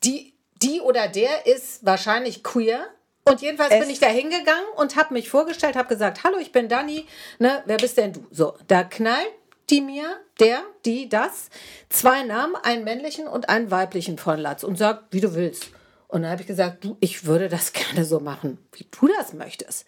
[0.05, 2.87] die, die oder der ist wahrscheinlich queer.
[3.25, 6.53] Und jedenfalls es bin ich da hingegangen und habe mich vorgestellt, habe gesagt, hallo, ich
[6.53, 7.07] bin Dani,
[7.39, 8.27] ne, wer bist denn du?
[8.31, 9.29] So, da knallt
[9.71, 11.51] die mir, der, die, das,
[11.91, 15.69] zwei Namen, einen männlichen und einen weiblichen von Latz und sagt, wie du willst.
[16.07, 19.33] Und dann habe ich gesagt, du, ich würde das gerne so machen, wie du das
[19.33, 19.87] möchtest.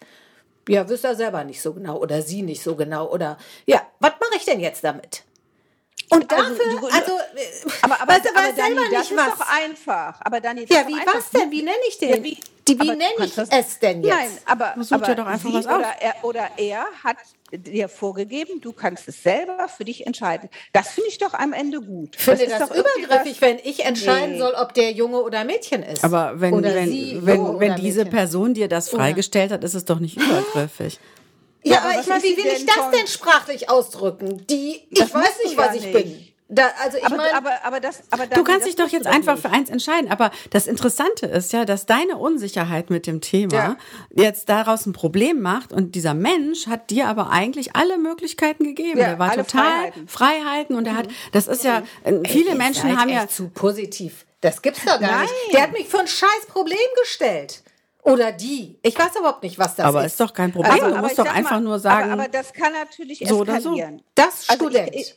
[0.69, 4.11] Ja, wüsste er selber nicht so genau oder sie nicht so genau oder ja, was
[4.19, 5.23] mache ich denn jetzt damit?
[6.09, 7.11] Und dafür, also, also
[7.83, 9.37] aber, aber, weißt du, aber Dani, das ist was.
[9.37, 10.19] doch einfach.
[10.19, 11.49] Aber Dani, ja, wie was denn?
[11.51, 12.09] Wie nenne ich den?
[12.09, 14.13] Ja, wie, Die, wie nenne ich es denn jetzt?
[14.13, 17.15] Nein, aber, Such aber doch einfach was oder, er, oder er hat
[17.53, 20.49] dir vorgegeben, du kannst es selber für dich entscheiden.
[20.73, 22.15] Das finde ich doch am Ende gut.
[22.17, 24.39] Ich finde das, das übergriffig, wenn ich entscheiden nee.
[24.39, 26.03] soll, ob der Junge oder Mädchen ist.
[26.03, 28.17] Aber wenn, oder wenn, sie, wenn, wenn diese Mädchen.
[28.17, 30.99] Person dir das freigestellt hat, ist es doch nicht übergriffig.
[31.63, 34.45] Ja, ja aber ich meine, wie will ich das denn sprachlich ausdrücken?
[34.47, 35.93] Die, ich weiß nicht, was ich nicht.
[35.93, 36.31] bin.
[36.53, 39.35] Da, also ich aber, mein, aber, aber das, aber du kannst dich doch jetzt einfach
[39.35, 39.41] nicht.
[39.41, 40.11] für eins entscheiden.
[40.11, 43.77] Aber das Interessante ist ja, dass deine Unsicherheit mit dem Thema ja.
[44.13, 48.99] jetzt daraus ein Problem macht und dieser Mensch hat dir aber eigentlich alle Möglichkeiten gegeben.
[48.99, 50.07] Ja, er war total Freiheiten.
[50.09, 52.25] Freiheiten und er hat, das ist ja, mhm.
[52.25, 54.25] viele Ey, Menschen haben ja zu positiv.
[54.41, 55.21] Das gibt's doch gar Nein.
[55.21, 55.53] nicht.
[55.53, 57.63] Der hat mich für ein scheiß Problem gestellt.
[58.03, 58.79] Oder die.
[58.81, 59.95] Ich weiß überhaupt nicht, was das aber ist.
[59.95, 60.71] Aber ist doch kein Problem.
[60.71, 62.11] Also, du musst doch einfach mal, nur sagen.
[62.11, 63.61] Aber, aber, das kann natürlich eskalieren.
[63.61, 64.03] So so.
[64.15, 64.89] Das Student.
[64.89, 65.15] Also ich,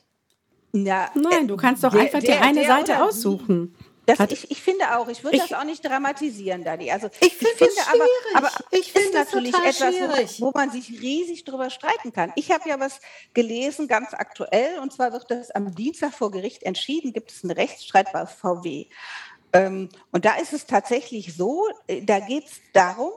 [0.72, 3.74] ja, Nein, du kannst doch der, einfach der, die eine Seite aussuchen.
[4.06, 6.90] Das, ich, ich finde auch, ich würde das auch nicht dramatisieren, Dani.
[6.90, 10.90] Also ich, find ich finde aber, aber ich finde natürlich etwas, wo, wo, man sich
[11.00, 12.30] riesig drüber streiten kann.
[12.36, 13.00] Ich habe ja was
[13.32, 17.52] gelesen, ganz aktuell, und zwar wird das am Dienstag vor Gericht entschieden, gibt es einen
[17.52, 18.86] Rechtsstreit bei VW.
[19.54, 23.12] Ähm, und da ist es tatsächlich so, äh, da geht es darum,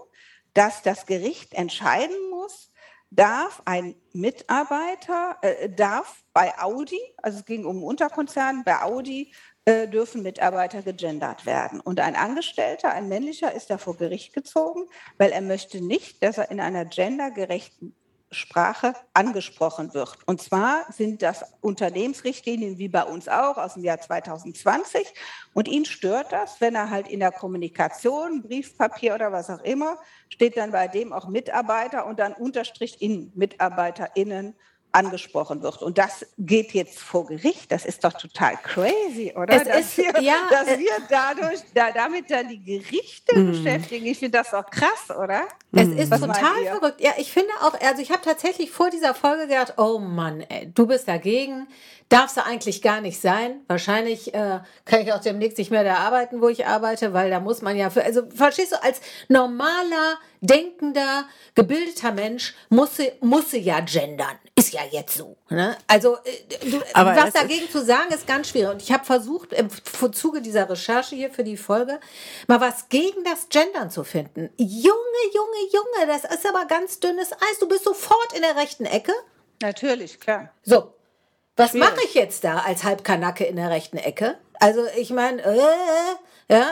[0.53, 2.71] dass das Gericht entscheiden muss,
[3.09, 9.33] darf ein Mitarbeiter, äh, darf bei Audi, also es ging um Unterkonzern, bei Audi
[9.65, 11.79] äh, dürfen Mitarbeiter gegendert werden.
[11.79, 16.37] Und ein Angestellter, ein männlicher, ist da vor Gericht gezogen, weil er möchte nicht, dass
[16.37, 17.95] er in einer gendergerechten
[18.37, 20.17] Sprache angesprochen wird.
[20.25, 25.13] Und zwar sind das Unternehmensrichtlinien wie bei uns auch aus dem Jahr 2020.
[25.53, 29.97] Und ihn stört das, wenn er halt in der Kommunikation, Briefpapier oder was auch immer,
[30.29, 34.55] steht dann bei dem auch Mitarbeiter und dann Unterstrich in MitarbeiterInnen
[34.97, 35.81] angesprochen wird.
[35.81, 37.71] Und das geht jetzt vor Gericht.
[37.71, 39.53] Das ist doch total crazy, oder?
[39.53, 43.51] Es dass ist, wir, ja, dass wir dadurch, da, damit dann die Gerichte mm.
[43.51, 44.05] beschäftigen.
[44.07, 45.43] Ich finde das doch krass, oder?
[45.71, 46.99] Es ist Was total verrückt.
[46.99, 50.71] Ja, ich finde auch, also ich habe tatsächlich vor dieser Folge gedacht, oh Mann, ey,
[50.73, 51.67] du bist dagegen.
[52.09, 53.61] Darf es eigentlich gar nicht sein.
[53.67, 57.41] Wahrscheinlich äh, kann ich auch demnächst nicht mehr da arbeiten, wo ich arbeite, weil da
[57.41, 63.51] muss man ja für, also verstehst du, als normaler, denkender, gebildeter Mensch muss sie, muss
[63.51, 64.37] sie ja gendern.
[64.55, 65.35] Ist ja jetzt so.
[65.49, 65.75] Ne?
[65.87, 68.71] Also äh, du, was dagegen zu sagen, ist ganz schwierig.
[68.71, 69.69] Und ich habe versucht, im
[70.13, 71.99] Zuge dieser Recherche hier für die Folge,
[72.47, 74.49] mal was gegen das Gendern zu finden.
[74.57, 77.59] Junge, Junge, Junge, das ist aber ganz dünnes Eis.
[77.59, 79.11] Du bist sofort in der rechten Ecke.
[79.61, 80.51] Natürlich, klar.
[80.63, 80.93] So,
[81.57, 84.37] was mache ich jetzt da als Halbkanacke in der rechten Ecke?
[84.59, 85.59] Also ich meine, äh,
[86.49, 86.65] ja,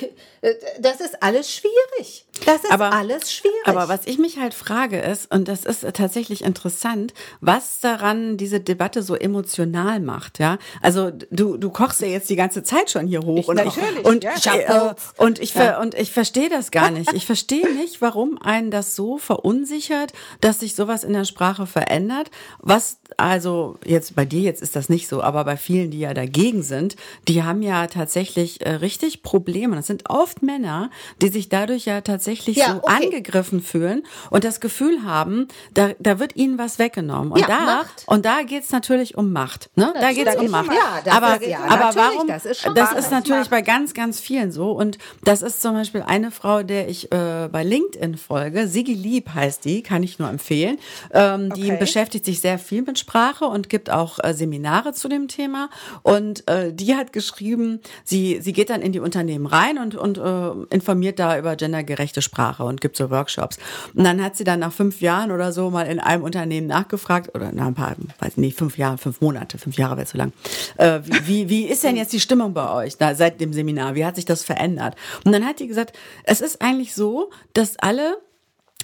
[0.80, 2.26] das ist alles schwierig.
[2.44, 3.66] Das ist aber, alles schwierig.
[3.66, 8.58] Aber was ich mich halt frage ist, und das ist tatsächlich interessant, was daran diese
[8.58, 10.58] Debatte so emotional macht, ja?
[10.80, 13.38] Also du, du kochst ja jetzt die ganze Zeit schon hier hoch.
[13.38, 14.90] Ich, und, natürlich, und, ja.
[14.90, 15.80] äh, und ich, ja.
[15.80, 17.12] und ich verstehe das gar nicht.
[17.12, 22.32] Ich verstehe nicht, warum einen das so verunsichert, dass sich sowas in der Sprache verändert.
[22.58, 26.14] Was also jetzt bei dir jetzt ist das nicht so, aber bei vielen, die ja
[26.14, 26.96] dagegen sind,
[27.28, 29.76] die haben ja tatsächlich äh, richtig Probleme.
[29.76, 33.04] Das sind oft Männer, die sich dadurch ja tatsächlich ja, so okay.
[33.04, 37.32] angegriffen fühlen und das Gefühl haben, da, da wird ihnen was weggenommen.
[37.32, 38.04] Und ja, da Macht.
[38.06, 39.70] und da geht's natürlich um Macht.
[39.74, 39.92] Ne?
[40.00, 40.70] Da geht's um Macht.
[40.72, 42.26] Ja, aber ja, aber warum?
[42.26, 46.02] Das ist, das ist natürlich bei ganz ganz vielen so und das ist zum Beispiel
[46.02, 48.68] eine Frau, der ich äh, bei LinkedIn folge.
[48.68, 50.78] Sigi Lieb heißt die, kann ich nur empfehlen.
[51.12, 51.76] Ähm, die okay.
[51.78, 55.68] beschäftigt sich sehr viel mit Sprache und gibt auch äh, Seminare zu dem Thema.
[56.02, 60.18] Und äh, die hat geschrieben, sie, sie geht dann in die Unternehmen rein und, und
[60.18, 63.58] äh, informiert da über gendergerechte Sprache und gibt so Workshops.
[63.94, 67.34] Und dann hat sie dann nach fünf Jahren oder so mal in einem Unternehmen nachgefragt,
[67.34, 70.32] oder nach ein paar, weiß nicht, fünf Jahre, fünf Monate, fünf Jahre wäre zu lang.
[70.76, 73.94] Äh, wie, wie ist denn jetzt die Stimmung bei euch da, seit dem Seminar?
[73.94, 74.96] Wie hat sich das verändert?
[75.24, 78.18] Und dann hat die gesagt, es ist eigentlich so, dass alle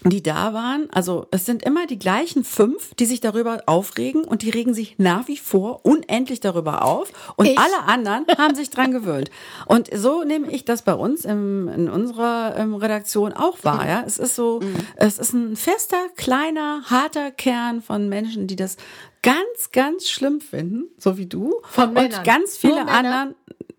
[0.04, 4.42] die da waren, also es sind immer die gleichen fünf, die sich darüber aufregen und
[4.42, 7.58] die regen sich nach wie vor unendlich darüber auf und ich?
[7.58, 9.30] alle anderen haben sich dran gewöhnt.
[9.66, 13.86] Und so nehme ich das bei uns im, in unserer ähm, Redaktion auch wahr.
[13.86, 14.74] Ja, es ist so, mhm.
[14.96, 18.76] es ist ein fester, kleiner, harter Kern von Menschen, die das
[19.22, 21.56] ganz, ganz schlimm finden, so wie du.
[21.70, 22.18] Von Männern.
[22.18, 23.34] Und ganz viele anderen.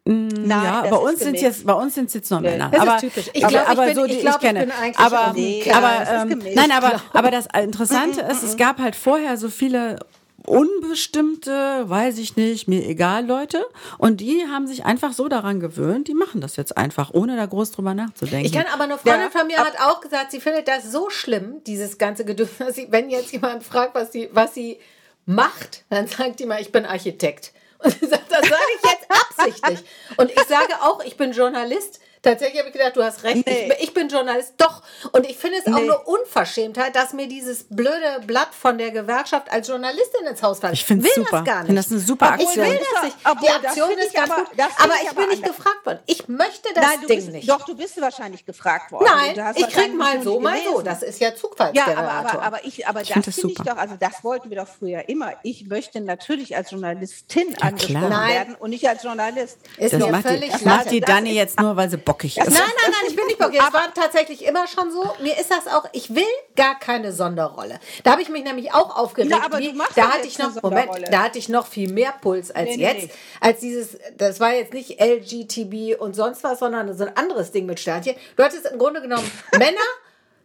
[0.10, 2.70] Nein, ja, bei uns sind jetzt bei uns sind jetzt nur Männer.
[2.72, 3.30] Das aber, ist typisch.
[3.32, 4.68] Ich glaube, aber, aber so die ich, glaub, ich kenne.
[4.90, 9.38] Ich aber nee, aber ähm, nein, aber aber das Interessante ist, es gab halt vorher
[9.38, 10.00] so viele
[10.48, 13.64] unbestimmte, weiß ich nicht, mir egal Leute.
[14.00, 17.46] Und die haben sich einfach so daran gewöhnt, die machen das jetzt einfach, ohne da
[17.46, 18.48] groß drüber nachzudenken.
[18.48, 21.12] Ich kann aber eine Freundin ja, von mir hat auch gesagt, sie findet das so
[21.12, 22.50] schlimm, dieses ganze Gedöns,
[22.90, 24.80] wenn jetzt jemand fragt, was sie, was sie
[25.28, 27.54] macht, dann sagt die mal, ich bin Architekt.
[27.80, 29.80] Und sie sagt, das sage ich jetzt absichtlich.
[30.18, 32.02] Und ich sage auch, ich bin Journalist.
[32.22, 33.48] Tatsächlich habe ich gedacht, du hast recht.
[33.48, 33.72] Nee.
[33.78, 34.54] Ich, ich, bin Journalist.
[34.58, 34.82] Doch.
[35.14, 35.84] Und ich finde es auch nee.
[35.84, 40.74] eine Unverschämtheit, dass mir dieses blöde Blatt von der Gewerkschaft als Journalistin ins Haus fällt.
[40.74, 41.38] Ich finde es super.
[41.38, 41.64] Das gar nicht.
[41.64, 42.52] Ich finde das eine super Aktion.
[42.52, 43.18] Ich will das nicht.
[43.24, 44.60] Obwohl, die Aktion ist ganz aber, gut.
[44.60, 46.00] Aber ich, bin nicht gefragt worden.
[46.08, 47.50] Ich möchte das Nein, Ding bist, nicht.
[47.50, 49.06] Doch, du bist wahrscheinlich gefragt worden.
[49.08, 50.82] Nein, ich krieg mal so, mal so.
[50.82, 52.04] Das ist ja Zugfallsgenerator.
[52.04, 54.58] Ja, aber, aber, aber, ich, aber ich das finde ich doch, also das wollten wir
[54.58, 55.34] doch früher immer.
[55.44, 59.58] Ich möchte natürlich als Journalistin ja, angesprochen werden und nicht als Journalist.
[59.78, 62.50] Ist das völlig die, macht die Dani jetzt nur, weil sie bockig ist.
[62.50, 63.60] Nein, nein, nein, ich bin nicht bockig.
[63.60, 65.14] Es war tatsächlich immer schon so.
[65.22, 66.24] Mir ist das auch, ich will
[66.56, 67.80] gar keine Sonderrolle.
[68.04, 69.32] Da habe ich mich nämlich auch aufgeregt.
[69.32, 72.50] Ja, aber wie, da hatte ich noch, Moment, da hatte ich noch viel mehr Puls
[72.52, 73.04] als nee, jetzt.
[73.04, 73.12] Nee.
[73.40, 77.68] Als dieses, das war jetzt nicht LGTB und sonst was, sondern so ein anderes Ding
[77.68, 78.16] mit Sternchen.
[78.36, 79.78] Du hattest im Grunde genommen Männer,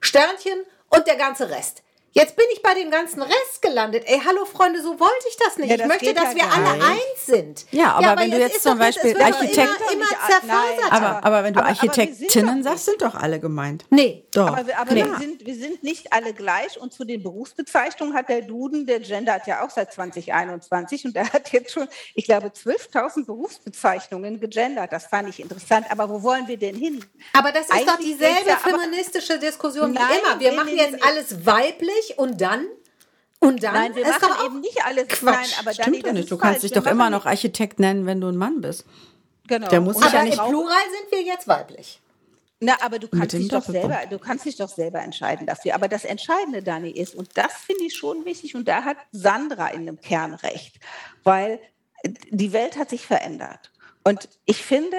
[0.00, 1.82] Sternchen und der ganze Rest.
[2.16, 4.04] Jetzt bin ich bei dem ganzen Rest gelandet.
[4.06, 5.68] Ey, hallo Freunde, so wollte ich das nicht.
[5.68, 6.86] Ja, das ich möchte, dass ja wir alle nicht.
[6.88, 7.66] eins sind.
[7.72, 10.04] Ja, aber, ja, aber wenn du jetzt zum Beispiel Architekt, immer,
[10.44, 13.84] immer aber, aber wenn du aber, Architektinnen sagst, sind doch alle gemeint.
[13.90, 14.46] Nee, doch.
[14.46, 15.04] Aber, aber nee.
[15.04, 16.80] wir, sind, wir sind nicht alle gleich.
[16.80, 21.16] Und zu den Berufsbezeichnungen hat der Duden, der Gender hat ja auch seit 2021 und
[21.16, 24.92] der hat jetzt schon, ich glaube, 12.000 Berufsbezeichnungen gegendert.
[24.92, 25.86] Das fand ich interessant.
[25.90, 27.04] Aber wo wollen wir denn hin?
[27.32, 30.38] Aber das ist Eigentlich doch dieselbe feministische Diskussion wie immer.
[30.38, 32.66] Wir machen jetzt alles weiblich fertig und dann?
[33.40, 33.74] Und dann?
[33.74, 35.08] Nein, wir machen eben nicht alles.
[35.08, 35.34] Quatsch.
[35.34, 36.30] Nein, aber Stimmt Dani, nicht.
[36.30, 38.84] Du kannst dich doch immer noch Architekt nennen, wenn du ein Mann bist.
[39.46, 39.68] Genau.
[39.68, 40.38] Der muss sich ja nicht.
[40.38, 42.00] Im Plural sind wir jetzt weiblich.
[42.60, 45.74] Na, aber du kannst dich doch selber, du kannst dich doch selber entscheiden dafür.
[45.74, 49.68] Aber das Entscheidende, Dani, ist, und das finde ich schon wichtig, und da hat Sandra
[49.68, 50.76] in einem Kern recht,
[51.24, 51.60] weil
[52.30, 53.70] die Welt hat sich verändert.
[54.06, 54.98] Und ich finde,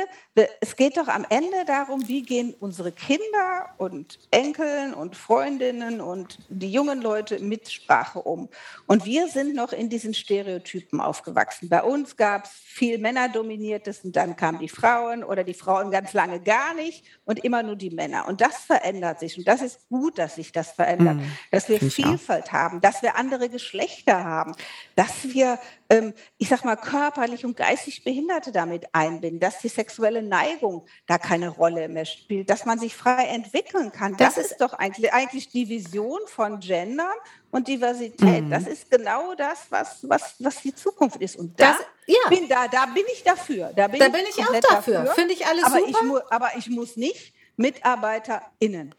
[0.62, 6.39] es geht doch am Ende darum, wie gehen unsere Kinder und Enkeln und Freundinnen und
[6.50, 8.50] die jungen Leute mit Sprache um.
[8.88, 11.70] Und wir sind noch in diesen Stereotypen aufgewachsen.
[11.70, 16.13] Bei uns gab es viel Männerdominiertes und dann kamen die Frauen oder die Frauen ganz
[16.13, 18.28] lange gar nicht und immer nur die Männer.
[18.28, 19.38] Und das verändert sich.
[19.38, 21.32] Und das ist gut, dass sich das verändert, mhm.
[21.52, 24.56] dass wir Vielfalt haben, dass wir andere Geschlechter haben,
[24.96, 25.60] dass wir,
[26.38, 31.50] ich sag mal, körperlich und geistig Behinderte damit einbinden, dass die sexuelle Neigung da keine
[31.50, 34.17] Rolle mehr spielt, dass man sich frei entwickeln kann.
[34.17, 37.08] Das, das ist doch eigentlich, eigentlich die Vision von Gendern
[37.52, 38.45] und Diversität.
[38.45, 38.50] Mhm.
[38.50, 41.36] Das ist genau das, was, was, was die Zukunft ist.
[41.36, 42.30] Und da, das, ja.
[42.30, 43.71] bin, da, da bin ich dafür.
[43.76, 44.93] Da bin, da ich, bin ich auch dafür.
[44.95, 45.13] dafür.
[45.13, 46.24] Finde ich alles aber super.
[46.26, 48.95] Ich aber ich muss nicht MitarbeiterInnen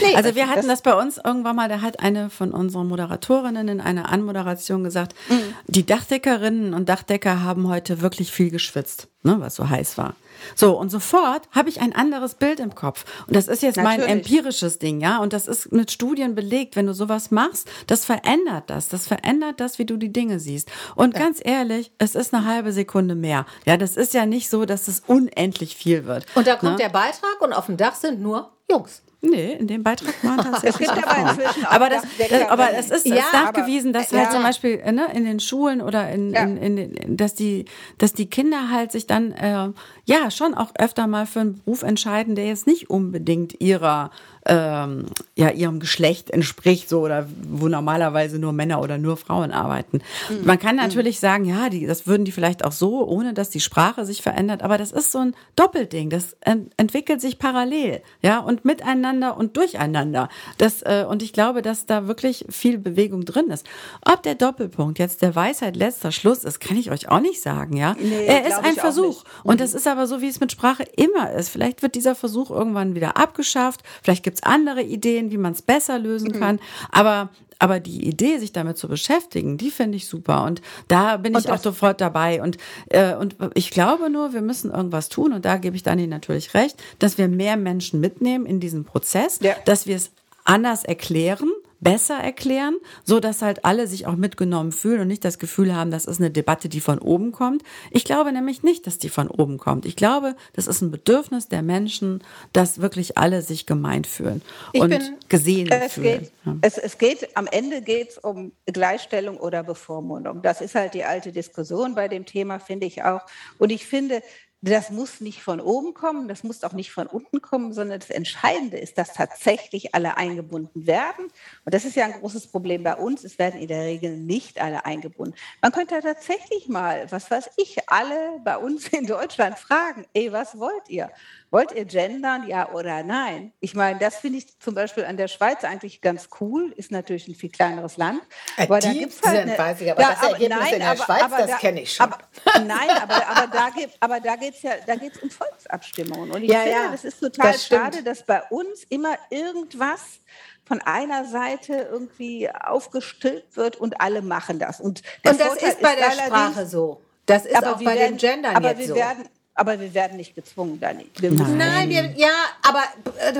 [0.00, 3.68] Nee, also wir hatten das bei uns irgendwann mal, da hat eine von unseren Moderatorinnen
[3.68, 5.54] in einer Anmoderation gesagt, mhm.
[5.66, 10.14] die Dachdeckerinnen und Dachdecker haben heute wirklich viel geschwitzt, ne, was so heiß war.
[10.54, 13.04] So, und sofort habe ich ein anderes Bild im Kopf.
[13.26, 14.06] Und das ist jetzt Natürlich.
[14.06, 15.18] mein empirisches Ding, ja.
[15.18, 18.88] Und das ist mit Studien belegt, wenn du sowas machst, das verändert das.
[18.88, 20.70] Das verändert das, wie du die Dinge siehst.
[20.94, 21.20] Und ja.
[21.20, 23.46] ganz ehrlich, es ist eine halbe Sekunde mehr.
[23.66, 26.26] Ja, das ist ja nicht so, dass es unendlich viel wird.
[26.34, 26.78] Und da kommt ne?
[26.78, 29.02] der Beitrag und auf dem Dach sind nur Jungs.
[29.22, 32.72] Nee, in dem Beitrag waren tatsächlich es gibt aber inzwischen auch aber das, das, aber
[32.72, 34.30] es ist, ja, ist nachgewiesen, dass halt ja.
[34.30, 36.42] zum Beispiel ne, in den Schulen oder in, ja.
[36.42, 37.66] in, in, in, dass die
[37.98, 39.68] dass die Kinder halt sich dann äh,
[40.06, 44.10] ja schon auch öfter mal für einen Beruf entscheiden, der jetzt nicht unbedingt ihrer
[44.46, 50.00] ähm, ja, ihrem Geschlecht entspricht, so oder wo normalerweise nur Männer oder nur Frauen arbeiten.
[50.28, 50.44] Mhm.
[50.44, 50.82] Man kann mhm.
[50.82, 51.20] natürlich mhm.
[51.20, 54.62] sagen, ja, die, das würden die vielleicht auch so, ohne dass die Sprache sich verändert,
[54.62, 59.56] aber das ist so ein Doppelding, das ent entwickelt sich parallel, ja, und miteinander und
[59.56, 60.28] durcheinander.
[60.58, 63.66] Das, äh, und ich glaube, dass da wirklich viel Bewegung drin ist.
[64.06, 67.76] Ob der Doppelpunkt jetzt der Weisheit letzter Schluss ist, kann ich euch auch nicht sagen,
[67.76, 67.94] ja.
[68.00, 69.24] Nee, er ist ein Versuch.
[69.42, 69.58] Und mhm.
[69.58, 71.50] das ist aber so, wie es mit Sprache immer ist.
[71.50, 75.62] Vielleicht wird dieser Versuch irgendwann wieder abgeschafft, vielleicht gibt es andere Ideen, wie man es
[75.62, 76.56] besser lösen kann.
[76.56, 76.60] Mhm.
[76.92, 77.30] Aber
[77.62, 80.44] aber die Idee, sich damit zu beschäftigen, die finde ich super.
[80.44, 82.42] Und da bin und ich auch sofort dabei.
[82.42, 82.56] Und,
[82.88, 85.34] äh, und ich glaube nur, wir müssen irgendwas tun.
[85.34, 89.40] Und da gebe ich Dani natürlich recht, dass wir mehr Menschen mitnehmen in diesen Prozess,
[89.42, 89.52] ja.
[89.66, 90.10] dass wir es
[90.44, 95.38] anders erklären besser erklären, so dass halt alle sich auch mitgenommen fühlen und nicht das
[95.38, 97.62] Gefühl haben, das ist eine Debatte, die von oben kommt.
[97.90, 99.86] Ich glaube nämlich nicht, dass die von oben kommt.
[99.86, 104.82] Ich glaube, das ist ein Bedürfnis der Menschen, dass wirklich alle sich gemeint fühlen ich
[104.82, 106.20] und bin, gesehen es fühlen.
[106.20, 106.56] Geht, ja.
[106.60, 110.42] es, es geht, am Ende geht es um Gleichstellung oder Bevormundung.
[110.42, 113.22] Das ist halt die alte Diskussion bei dem Thema, finde ich auch.
[113.58, 114.22] Und ich finde,
[114.62, 118.10] das muss nicht von oben kommen, das muss auch nicht von unten kommen, sondern das
[118.10, 121.26] Entscheidende ist, dass tatsächlich alle eingebunden werden.
[121.64, 123.24] Und das ist ja ein großes Problem bei uns.
[123.24, 125.34] Es werden in der Regel nicht alle eingebunden.
[125.62, 130.58] Man könnte tatsächlich mal, was weiß ich, alle bei uns in Deutschland fragen, ey, was
[130.58, 131.10] wollt ihr?
[131.50, 133.52] Wollt ihr gendern, ja oder nein?
[133.60, 137.28] Ich meine, das finde ich zum Beispiel an der Schweiz eigentlich ganz cool, ist natürlich
[137.28, 138.22] ein viel kleineres Land.
[138.56, 140.90] Äh, aber da gibt's halt eine, weiß ich, aber ja, das Ergebnis nein, in der
[140.90, 142.06] aber, Schweiz, aber das kenne ich schon.
[142.06, 142.18] Aber,
[142.64, 146.30] nein, aber, aber da geht aber da geht's ja, da geht's um Volksabstimmungen.
[146.30, 150.20] Und ich ja, finde, ja, das ist total das schade, dass bei uns immer irgendwas
[150.64, 154.80] von einer Seite irgendwie aufgestülpt wird und alle machen das.
[154.80, 157.00] Und, und das ist bei der Sprache so.
[157.26, 158.94] Das ist auch bei werden, den Gendern aber jetzt so.
[158.94, 161.06] Werden, aber wir werden nicht gezwungen, Dani.
[161.20, 162.28] Nein, Nein wir, ja,
[162.66, 162.82] aber
[163.18, 163.32] äh,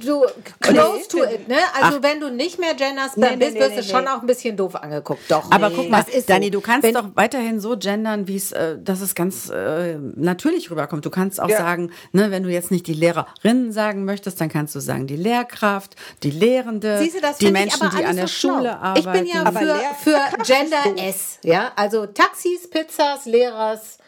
[0.00, 0.24] du
[0.60, 1.56] close nee, to it, ne?
[1.74, 2.02] Also Ach.
[2.02, 4.56] wenn du nicht mehr genderst, dann nee, bist, nee, wirst du schon auch ein bisschen
[4.56, 5.22] doof angeguckt.
[5.28, 5.50] Doch.
[5.50, 6.50] Aber guck mal, Dani, so.
[6.52, 10.70] du kannst wenn, doch weiterhin so gendern, wie es, äh, dass es ganz äh, natürlich
[10.70, 11.04] rüberkommt.
[11.04, 11.58] Du kannst auch ja.
[11.58, 15.16] sagen, ne, wenn du jetzt nicht die Lehrerinnen sagen möchtest, dann kannst du sagen die
[15.16, 18.70] Lehrkraft, die Lehrende, du, die Menschen, die an der Schule schlau.
[18.70, 19.26] arbeiten.
[19.26, 23.98] Ich bin ja für, für Gender S, ja, also Taxis, Pizzas, Lehrers.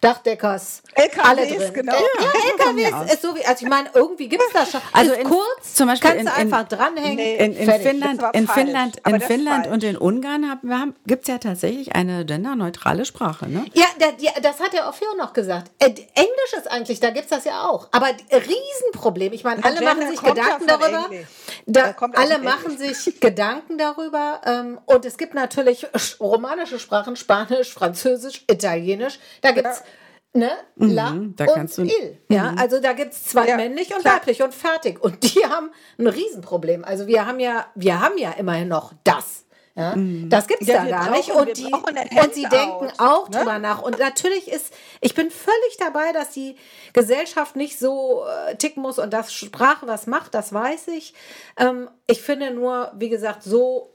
[0.00, 1.72] Dachdeckers, LKWs, alle drin.
[1.72, 1.92] Genau.
[1.92, 4.80] Ja, LKWs ist so wie, also ich meine, irgendwie gibt es das schon.
[4.92, 7.16] Also in, kurz, zum Beispiel kannst in, du einfach dranhängen.
[7.16, 11.38] Nee, in, in Finnland, in Finnland, in Finnland und in Ungarn haben, gibt es ja
[11.38, 13.64] tatsächlich eine genderneutrale Sprache, ne?
[13.74, 13.86] Ja,
[14.18, 15.70] ja das hat der Ophir noch gesagt.
[15.78, 17.88] Äh, Englisch ist eigentlich, da gibt es das ja auch.
[17.92, 19.32] Aber Riesenproblem.
[19.32, 21.10] Ich meine, alle machen sich Gedanken darüber.
[21.66, 24.40] Da, alle machen sich Gedanken darüber.
[24.44, 25.86] Ähm, und es gibt natürlich
[26.20, 29.18] romanische Sprachen, Spanisch, Französisch, Italienisch.
[29.40, 29.82] Da gibt es
[30.36, 30.50] ne?
[30.76, 32.18] Mhm, La da und Il.
[32.28, 32.58] Ja, mhm.
[32.58, 34.16] also da gibt es zwei ja, männlich und klar.
[34.16, 35.02] weiblich und fertig.
[35.02, 36.84] Und die haben ein Riesenproblem.
[36.84, 39.46] Also wir haben ja, wir haben ja immerhin noch das.
[39.76, 40.30] Ja, mhm.
[40.30, 41.30] Das gibt es ja, da gar nicht.
[41.30, 43.36] Und, die, und sie denken auch ne?
[43.36, 43.82] drüber nach.
[43.82, 44.72] Und natürlich ist,
[45.02, 46.56] ich bin völlig dabei, dass die
[46.94, 51.12] Gesellschaft nicht so äh, ticken muss und dass Sprache was macht, das weiß ich.
[51.58, 53.90] Ähm, ich finde nur, wie gesagt, so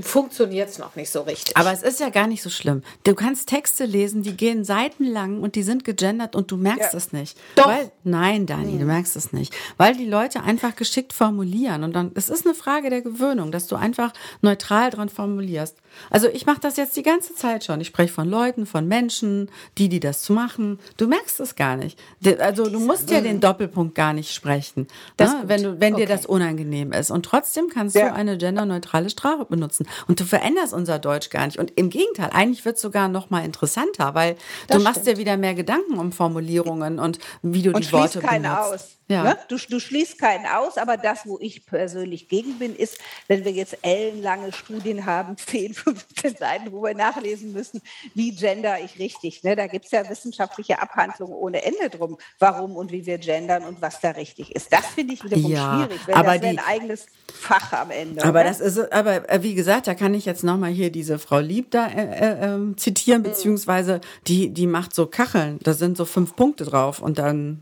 [0.00, 1.56] funktioniert es noch nicht so richtig.
[1.56, 2.82] Aber es ist ja gar nicht so schlimm.
[3.04, 6.96] Du kannst Texte lesen, die gehen seitenlang und die sind gegendert und du merkst ja.
[6.96, 7.38] es nicht.
[7.54, 7.66] Doch.
[7.66, 8.78] Weil, nein, Dani, hm.
[8.80, 9.54] du merkst es nicht.
[9.76, 13.66] Weil die Leute einfach geschickt formulieren und dann, es ist eine Frage der Gewöhnung, dass
[13.66, 15.76] du einfach neutral dran formulierst.
[16.10, 17.80] Also ich mache das jetzt die ganze Zeit schon.
[17.80, 20.78] Ich spreche von Leuten, von Menschen, die, die das zu machen.
[20.96, 21.98] Du merkst es gar nicht.
[22.38, 24.86] Also du musst ja den Doppelpunkt gar nicht sprechen,
[25.18, 25.42] ne?
[25.44, 26.06] wenn, du, wenn okay.
[26.06, 27.10] dir das unangenehm ist.
[27.10, 28.08] Und trotzdem kannst ja.
[28.08, 29.86] du eine genderneutrale Sprache benutzen.
[30.08, 31.58] Und du veränderst unser Deutsch gar nicht.
[31.58, 34.36] Und im Gegenteil, eigentlich wird es sogar noch mal interessanter, weil
[34.68, 38.20] das du machst dir wieder mehr Gedanken um Formulierungen und wie du und die Worte
[38.20, 38.52] benutzt.
[38.52, 39.01] Aus.
[39.12, 39.24] Ja.
[39.24, 39.38] Ne?
[39.48, 42.98] Du, du schließt keinen aus, aber das, wo ich persönlich gegen bin, ist,
[43.28, 47.82] wenn wir jetzt ellenlange Studien haben, 10, 15 Seiten, wo wir nachlesen müssen,
[48.14, 49.44] wie gender ich richtig.
[49.44, 49.54] Ne?
[49.54, 53.82] Da gibt es ja wissenschaftliche Abhandlungen ohne Ende drum, warum und wie wir gendern und
[53.82, 54.72] was da richtig ist.
[54.72, 58.22] Das finde ich wiederum ja, schwierig, wenn aber das die, ein eigenes Fach am Ende.
[58.24, 58.44] Aber oder?
[58.44, 61.70] das ist, aber äh, wie gesagt, da kann ich jetzt nochmal hier diese Frau Lieb
[61.70, 63.26] da äh, äh, ähm, zitieren, mhm.
[63.26, 67.60] beziehungsweise die, die macht so Kacheln, da sind so fünf Punkte drauf und dann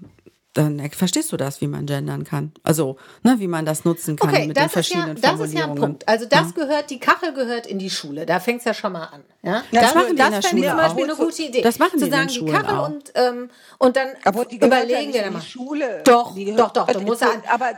[0.53, 2.53] dann verstehst du das, wie man gendern kann.
[2.65, 5.65] Also, ne, wie man das nutzen kann okay, mit den verschiedenen ja, das ist ja
[5.67, 6.09] ein Punkt.
[6.09, 6.65] Also das ja.
[6.65, 8.27] gehört, die Kachel gehört in die Schule.
[8.27, 9.23] Da fängt es ja schon mal an.
[9.43, 9.63] Ja?
[9.71, 11.63] Das, das machen die das fände ich zum Beispiel eine gute Idee.
[11.63, 12.89] Das machen Zu die sagen, die Kachel auch.
[12.89, 15.41] und, ähm, und dann aber die überlegen wir ja mal.
[15.41, 16.03] Schule.
[16.05, 16.87] Doch, doch, doch.
[16.89, 17.73] Du musst aber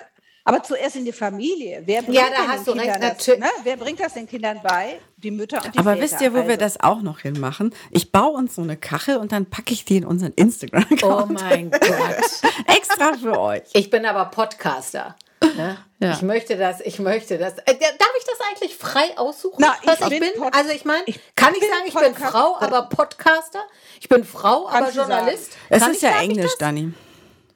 [0.45, 1.83] aber zuerst in die Familie.
[1.85, 3.47] Wer bringt, ja, da hast du recht, das, ne?
[3.63, 4.99] Wer bringt das den Kindern bei?
[5.17, 6.03] Die Mütter und die Aber Väter.
[6.03, 6.49] wisst ihr, wo also.
[6.49, 7.73] wir das auch noch hinmachen?
[7.91, 11.31] Ich baue uns so eine Kachel und dann packe ich die in unseren Instagram-Account.
[11.31, 11.83] Oh mein Gott.
[12.67, 13.63] Extra für euch.
[13.73, 15.17] Ich bin aber Podcaster.
[15.57, 15.77] Ne?
[15.99, 16.13] Ja.
[16.13, 17.59] Ich möchte das, ich möchte das.
[17.59, 19.57] Äh, darf ich das eigentlich frei aussuchen?
[19.59, 20.31] Na, ich, was ich bin?
[20.53, 21.05] also ich meine,
[21.37, 23.61] kann ich sagen, ich bin Frau, aber Podcaster?
[24.01, 25.53] Ich bin Frau, aber Journalist?
[25.69, 26.93] Es ist ja Englisch, Dani.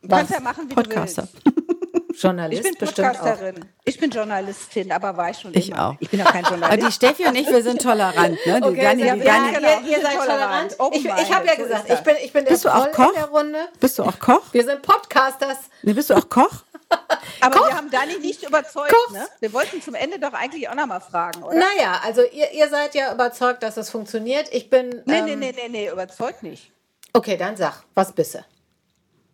[0.03, 1.23] Du kannst ja machen, wie Podcaster.
[1.23, 1.66] du willst.
[2.19, 3.65] Journalist ich bin Podcasterin.
[3.85, 5.91] Ich bin Journalistin, aber war ich schon ich immer.
[5.91, 5.95] Auch.
[6.01, 6.87] Ich bin auch kein Journalist.
[6.87, 8.39] Die Steffi und ich, wir sind tolerant.
[8.47, 8.61] Ne?
[8.61, 9.69] Die okay, Dani, die Dani, genau.
[9.69, 10.77] ihr, ihr, seid tolerant.
[10.79, 13.09] Oh ich, ich habe ja gesagt, ich bin, ich bin bist der du auch Koch?
[13.09, 13.59] in der Runde.
[13.81, 14.43] Bist du auch Koch?
[14.53, 15.59] Wir sind Podcasters.
[15.83, 16.65] Nee, bist du auch Koch?
[17.41, 17.69] Aber Koch.
[17.69, 18.95] wir haben Dani nicht überzeugt.
[19.13, 19.27] Ne?
[19.41, 21.55] Wir wollten zum Ende doch eigentlich auch noch mal fragen, oder?
[21.57, 24.49] Naja, also ihr, ihr seid ja überzeugt, dass das funktioniert.
[24.53, 25.03] Ich bin.
[25.05, 26.71] Nee, ähm, nee, nee, nee, nee, überzeugt nicht.
[27.13, 28.45] Okay, dann sag, was bist du?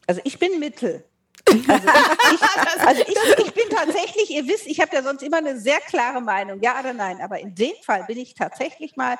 [0.06, 1.04] Also ich bin Mittel.
[1.46, 1.88] Also,
[2.34, 5.78] ich, also ich, ich, bin tatsächlich, ihr wisst, ich habe ja sonst immer eine sehr
[5.80, 9.16] klare Meinung, ja oder nein, aber in dem Fall bin ich tatsächlich mal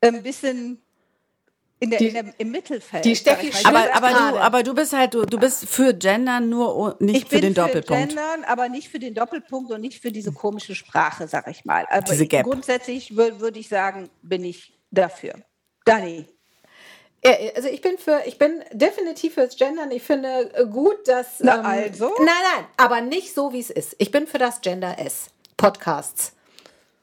[0.00, 0.82] ein bisschen
[1.80, 3.04] in der, die, in der, im Mittelfeld.
[3.04, 6.96] Die Steffi aber, aber, du, aber du bist halt, du, du bist für Gendern nur
[7.00, 7.90] nicht für den Doppelpunkt.
[7.90, 11.48] Ich für Gendern, aber nicht für den Doppelpunkt und nicht für diese komische Sprache, sag
[11.48, 11.86] ich mal.
[11.88, 12.44] Aber diese Gap.
[12.44, 15.34] grundsätzlich würde würd ich sagen, bin ich dafür.
[15.86, 16.26] Dani.
[17.22, 19.90] Also ich bin für, ich bin definitiv fürs Gendern.
[19.90, 21.40] Ich finde gut, dass.
[21.40, 22.08] Na ähm, also?
[22.18, 23.94] Nein, nein, aber nicht so, wie es ist.
[23.98, 25.26] Ich bin für das Gender S.
[25.56, 26.32] Podcasts.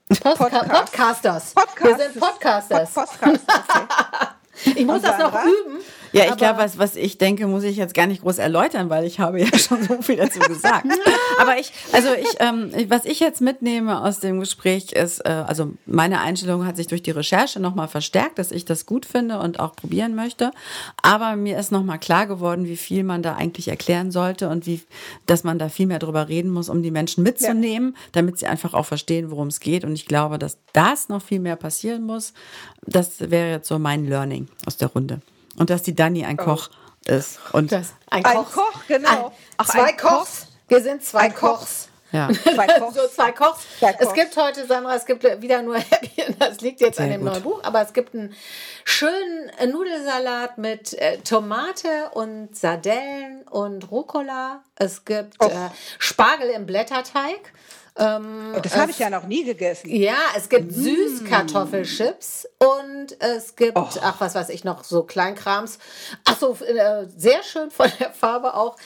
[0.09, 0.69] Postka Podcast.
[0.69, 1.53] Podcasters.
[1.53, 1.97] Podcasters.
[1.99, 2.93] Wir sind Podcasters.
[2.93, 4.75] Pod Podcasters okay.
[4.79, 5.79] ich muss Und das noch üben.
[6.17, 9.05] Ja, ich glaube, was, was ich denke, muss ich jetzt gar nicht groß erläutern, weil
[9.05, 10.85] ich habe ja schon so viel dazu gesagt.
[11.39, 15.73] Aber ich, also ich, ähm, was ich jetzt mitnehme aus dem Gespräch ist, äh, also
[15.85, 19.59] meine Einstellung hat sich durch die Recherche nochmal verstärkt, dass ich das gut finde und
[19.59, 20.51] auch probieren möchte.
[21.01, 24.81] Aber mir ist nochmal klar geworden, wie viel man da eigentlich erklären sollte und wie,
[25.25, 28.01] dass man da viel mehr drüber reden muss, um die Menschen mitzunehmen, ja.
[28.13, 29.83] damit sie einfach auch verstehen, worum es geht.
[29.83, 32.33] Und ich glaube, dass das noch viel mehr passieren muss.
[32.85, 35.21] Das wäre jetzt so mein Learning aus der Runde.
[35.57, 36.43] Und dass die Dani ein oh.
[36.43, 37.11] Koch oh.
[37.11, 37.39] ist.
[37.51, 38.31] Und das, ein, Koch.
[38.31, 39.27] ein Koch, genau.
[39.27, 40.41] Ein, Ach, zwei Kochs.
[40.41, 40.47] Koch.
[40.69, 41.59] Wir sind zwei ein Kochs.
[41.59, 41.89] Kochs.
[42.11, 42.29] Ja.
[42.43, 42.95] Zwei Kochs.
[42.95, 43.65] so zwei Kochs.
[43.79, 44.07] Zwei Kochs.
[44.07, 46.35] Es gibt heute, Sandra, es gibt wieder nur Häppchen.
[46.39, 47.31] Das liegt jetzt Sehr an dem gut.
[47.31, 48.33] neuen Buch, aber es gibt einen
[48.85, 54.63] schönen Nudelsalat mit äh, Tomate und Sardellen und Rucola.
[54.75, 55.47] Es gibt oh.
[55.47, 57.53] äh, Spargel im Blätterteig.
[57.97, 59.89] Ähm, das habe ich ja noch nie gegessen.
[59.89, 60.81] Ja, es gibt mm.
[60.81, 63.87] Süßkartoffelchips und es gibt, oh.
[64.01, 65.79] ach, was weiß ich noch, so Kleinkrams.
[66.25, 68.77] Ach so, äh, sehr schön von der Farbe auch.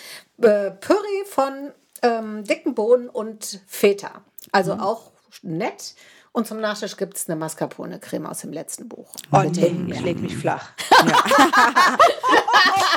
[0.42, 4.22] Äh, Püree von ähm, dicken Bohnen und Feta.
[4.52, 4.80] Also mm.
[4.80, 5.96] auch nett.
[6.34, 9.14] Und zum Nachtisch gibt es eine Mascarpone-Creme aus dem letzten Buch.
[9.34, 10.72] Oh nee, schlägt mich flach.
[11.08, 11.24] Ja.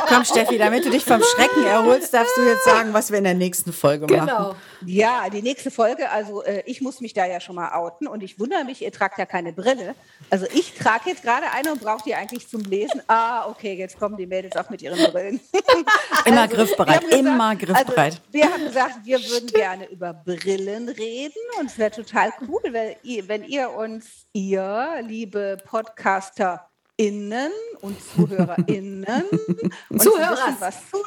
[0.06, 3.24] Komm, Steffi, damit du dich vom Schrecken erholst, darfst du jetzt sagen, was wir in
[3.24, 4.26] der nächsten Folge machen.
[4.26, 4.54] Genau.
[4.84, 8.22] Ja, die nächste Folge, also äh, ich muss mich da ja schon mal outen und
[8.22, 9.94] ich wundere mich, ihr tragt ja keine Brille.
[10.30, 13.02] Also ich trage jetzt gerade eine und brauche die eigentlich zum Lesen.
[13.06, 15.40] Ah, okay, jetzt kommen die Mädels auch mit ihren Brillen.
[16.26, 18.12] immer also, griffbereit, gesagt, immer griffbereit.
[18.14, 22.62] Also, wir haben gesagt, wir würden gerne über Brillen reden und es wäre total cool,
[22.70, 29.24] wenn ihr, wenn ihr uns, ihr, liebe Podcaster, Innen und ZuhörerInnen
[29.90, 30.46] und Zuhörers.
[30.46, 30.98] Wissen, was zu,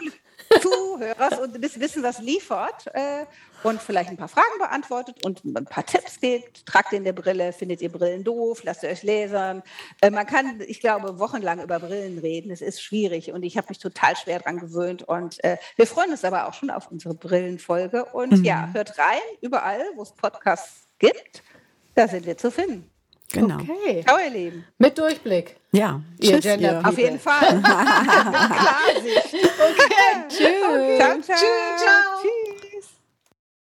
[0.62, 3.26] Zuhörers und wissen, was liefert äh,
[3.64, 6.66] und vielleicht ein paar Fragen beantwortet und ein paar Tipps gibt.
[6.66, 9.64] Tragt in der Brille, findet ihr Brillen doof, lasst ihr euch lasern.
[10.02, 12.52] Äh, man kann, ich glaube, wochenlang über Brillen reden.
[12.52, 16.12] Es ist schwierig und ich habe mich total schwer daran gewöhnt und äh, wir freuen
[16.12, 18.44] uns aber auch schon auf unsere Brillenfolge und mhm.
[18.44, 21.44] ja, hört rein, überall, wo es Podcasts gibt.
[21.96, 22.90] Da sind wir zu finden.
[23.34, 23.58] Genau.
[23.58, 24.04] Okay.
[24.06, 24.66] Ciao, ihr Lieben.
[24.78, 25.56] Mit Durchblick.
[25.72, 26.02] Ja.
[26.20, 26.82] Ihr Tschüss, ihr.
[26.84, 27.62] Auf jeden Fall.
[27.62, 29.34] Klarsicht.
[29.34, 30.28] Okay.
[30.30, 30.64] Tschüss.
[30.64, 30.98] Okay.
[30.98, 31.38] Ciao, ciao.
[31.38, 32.32] Tschüss.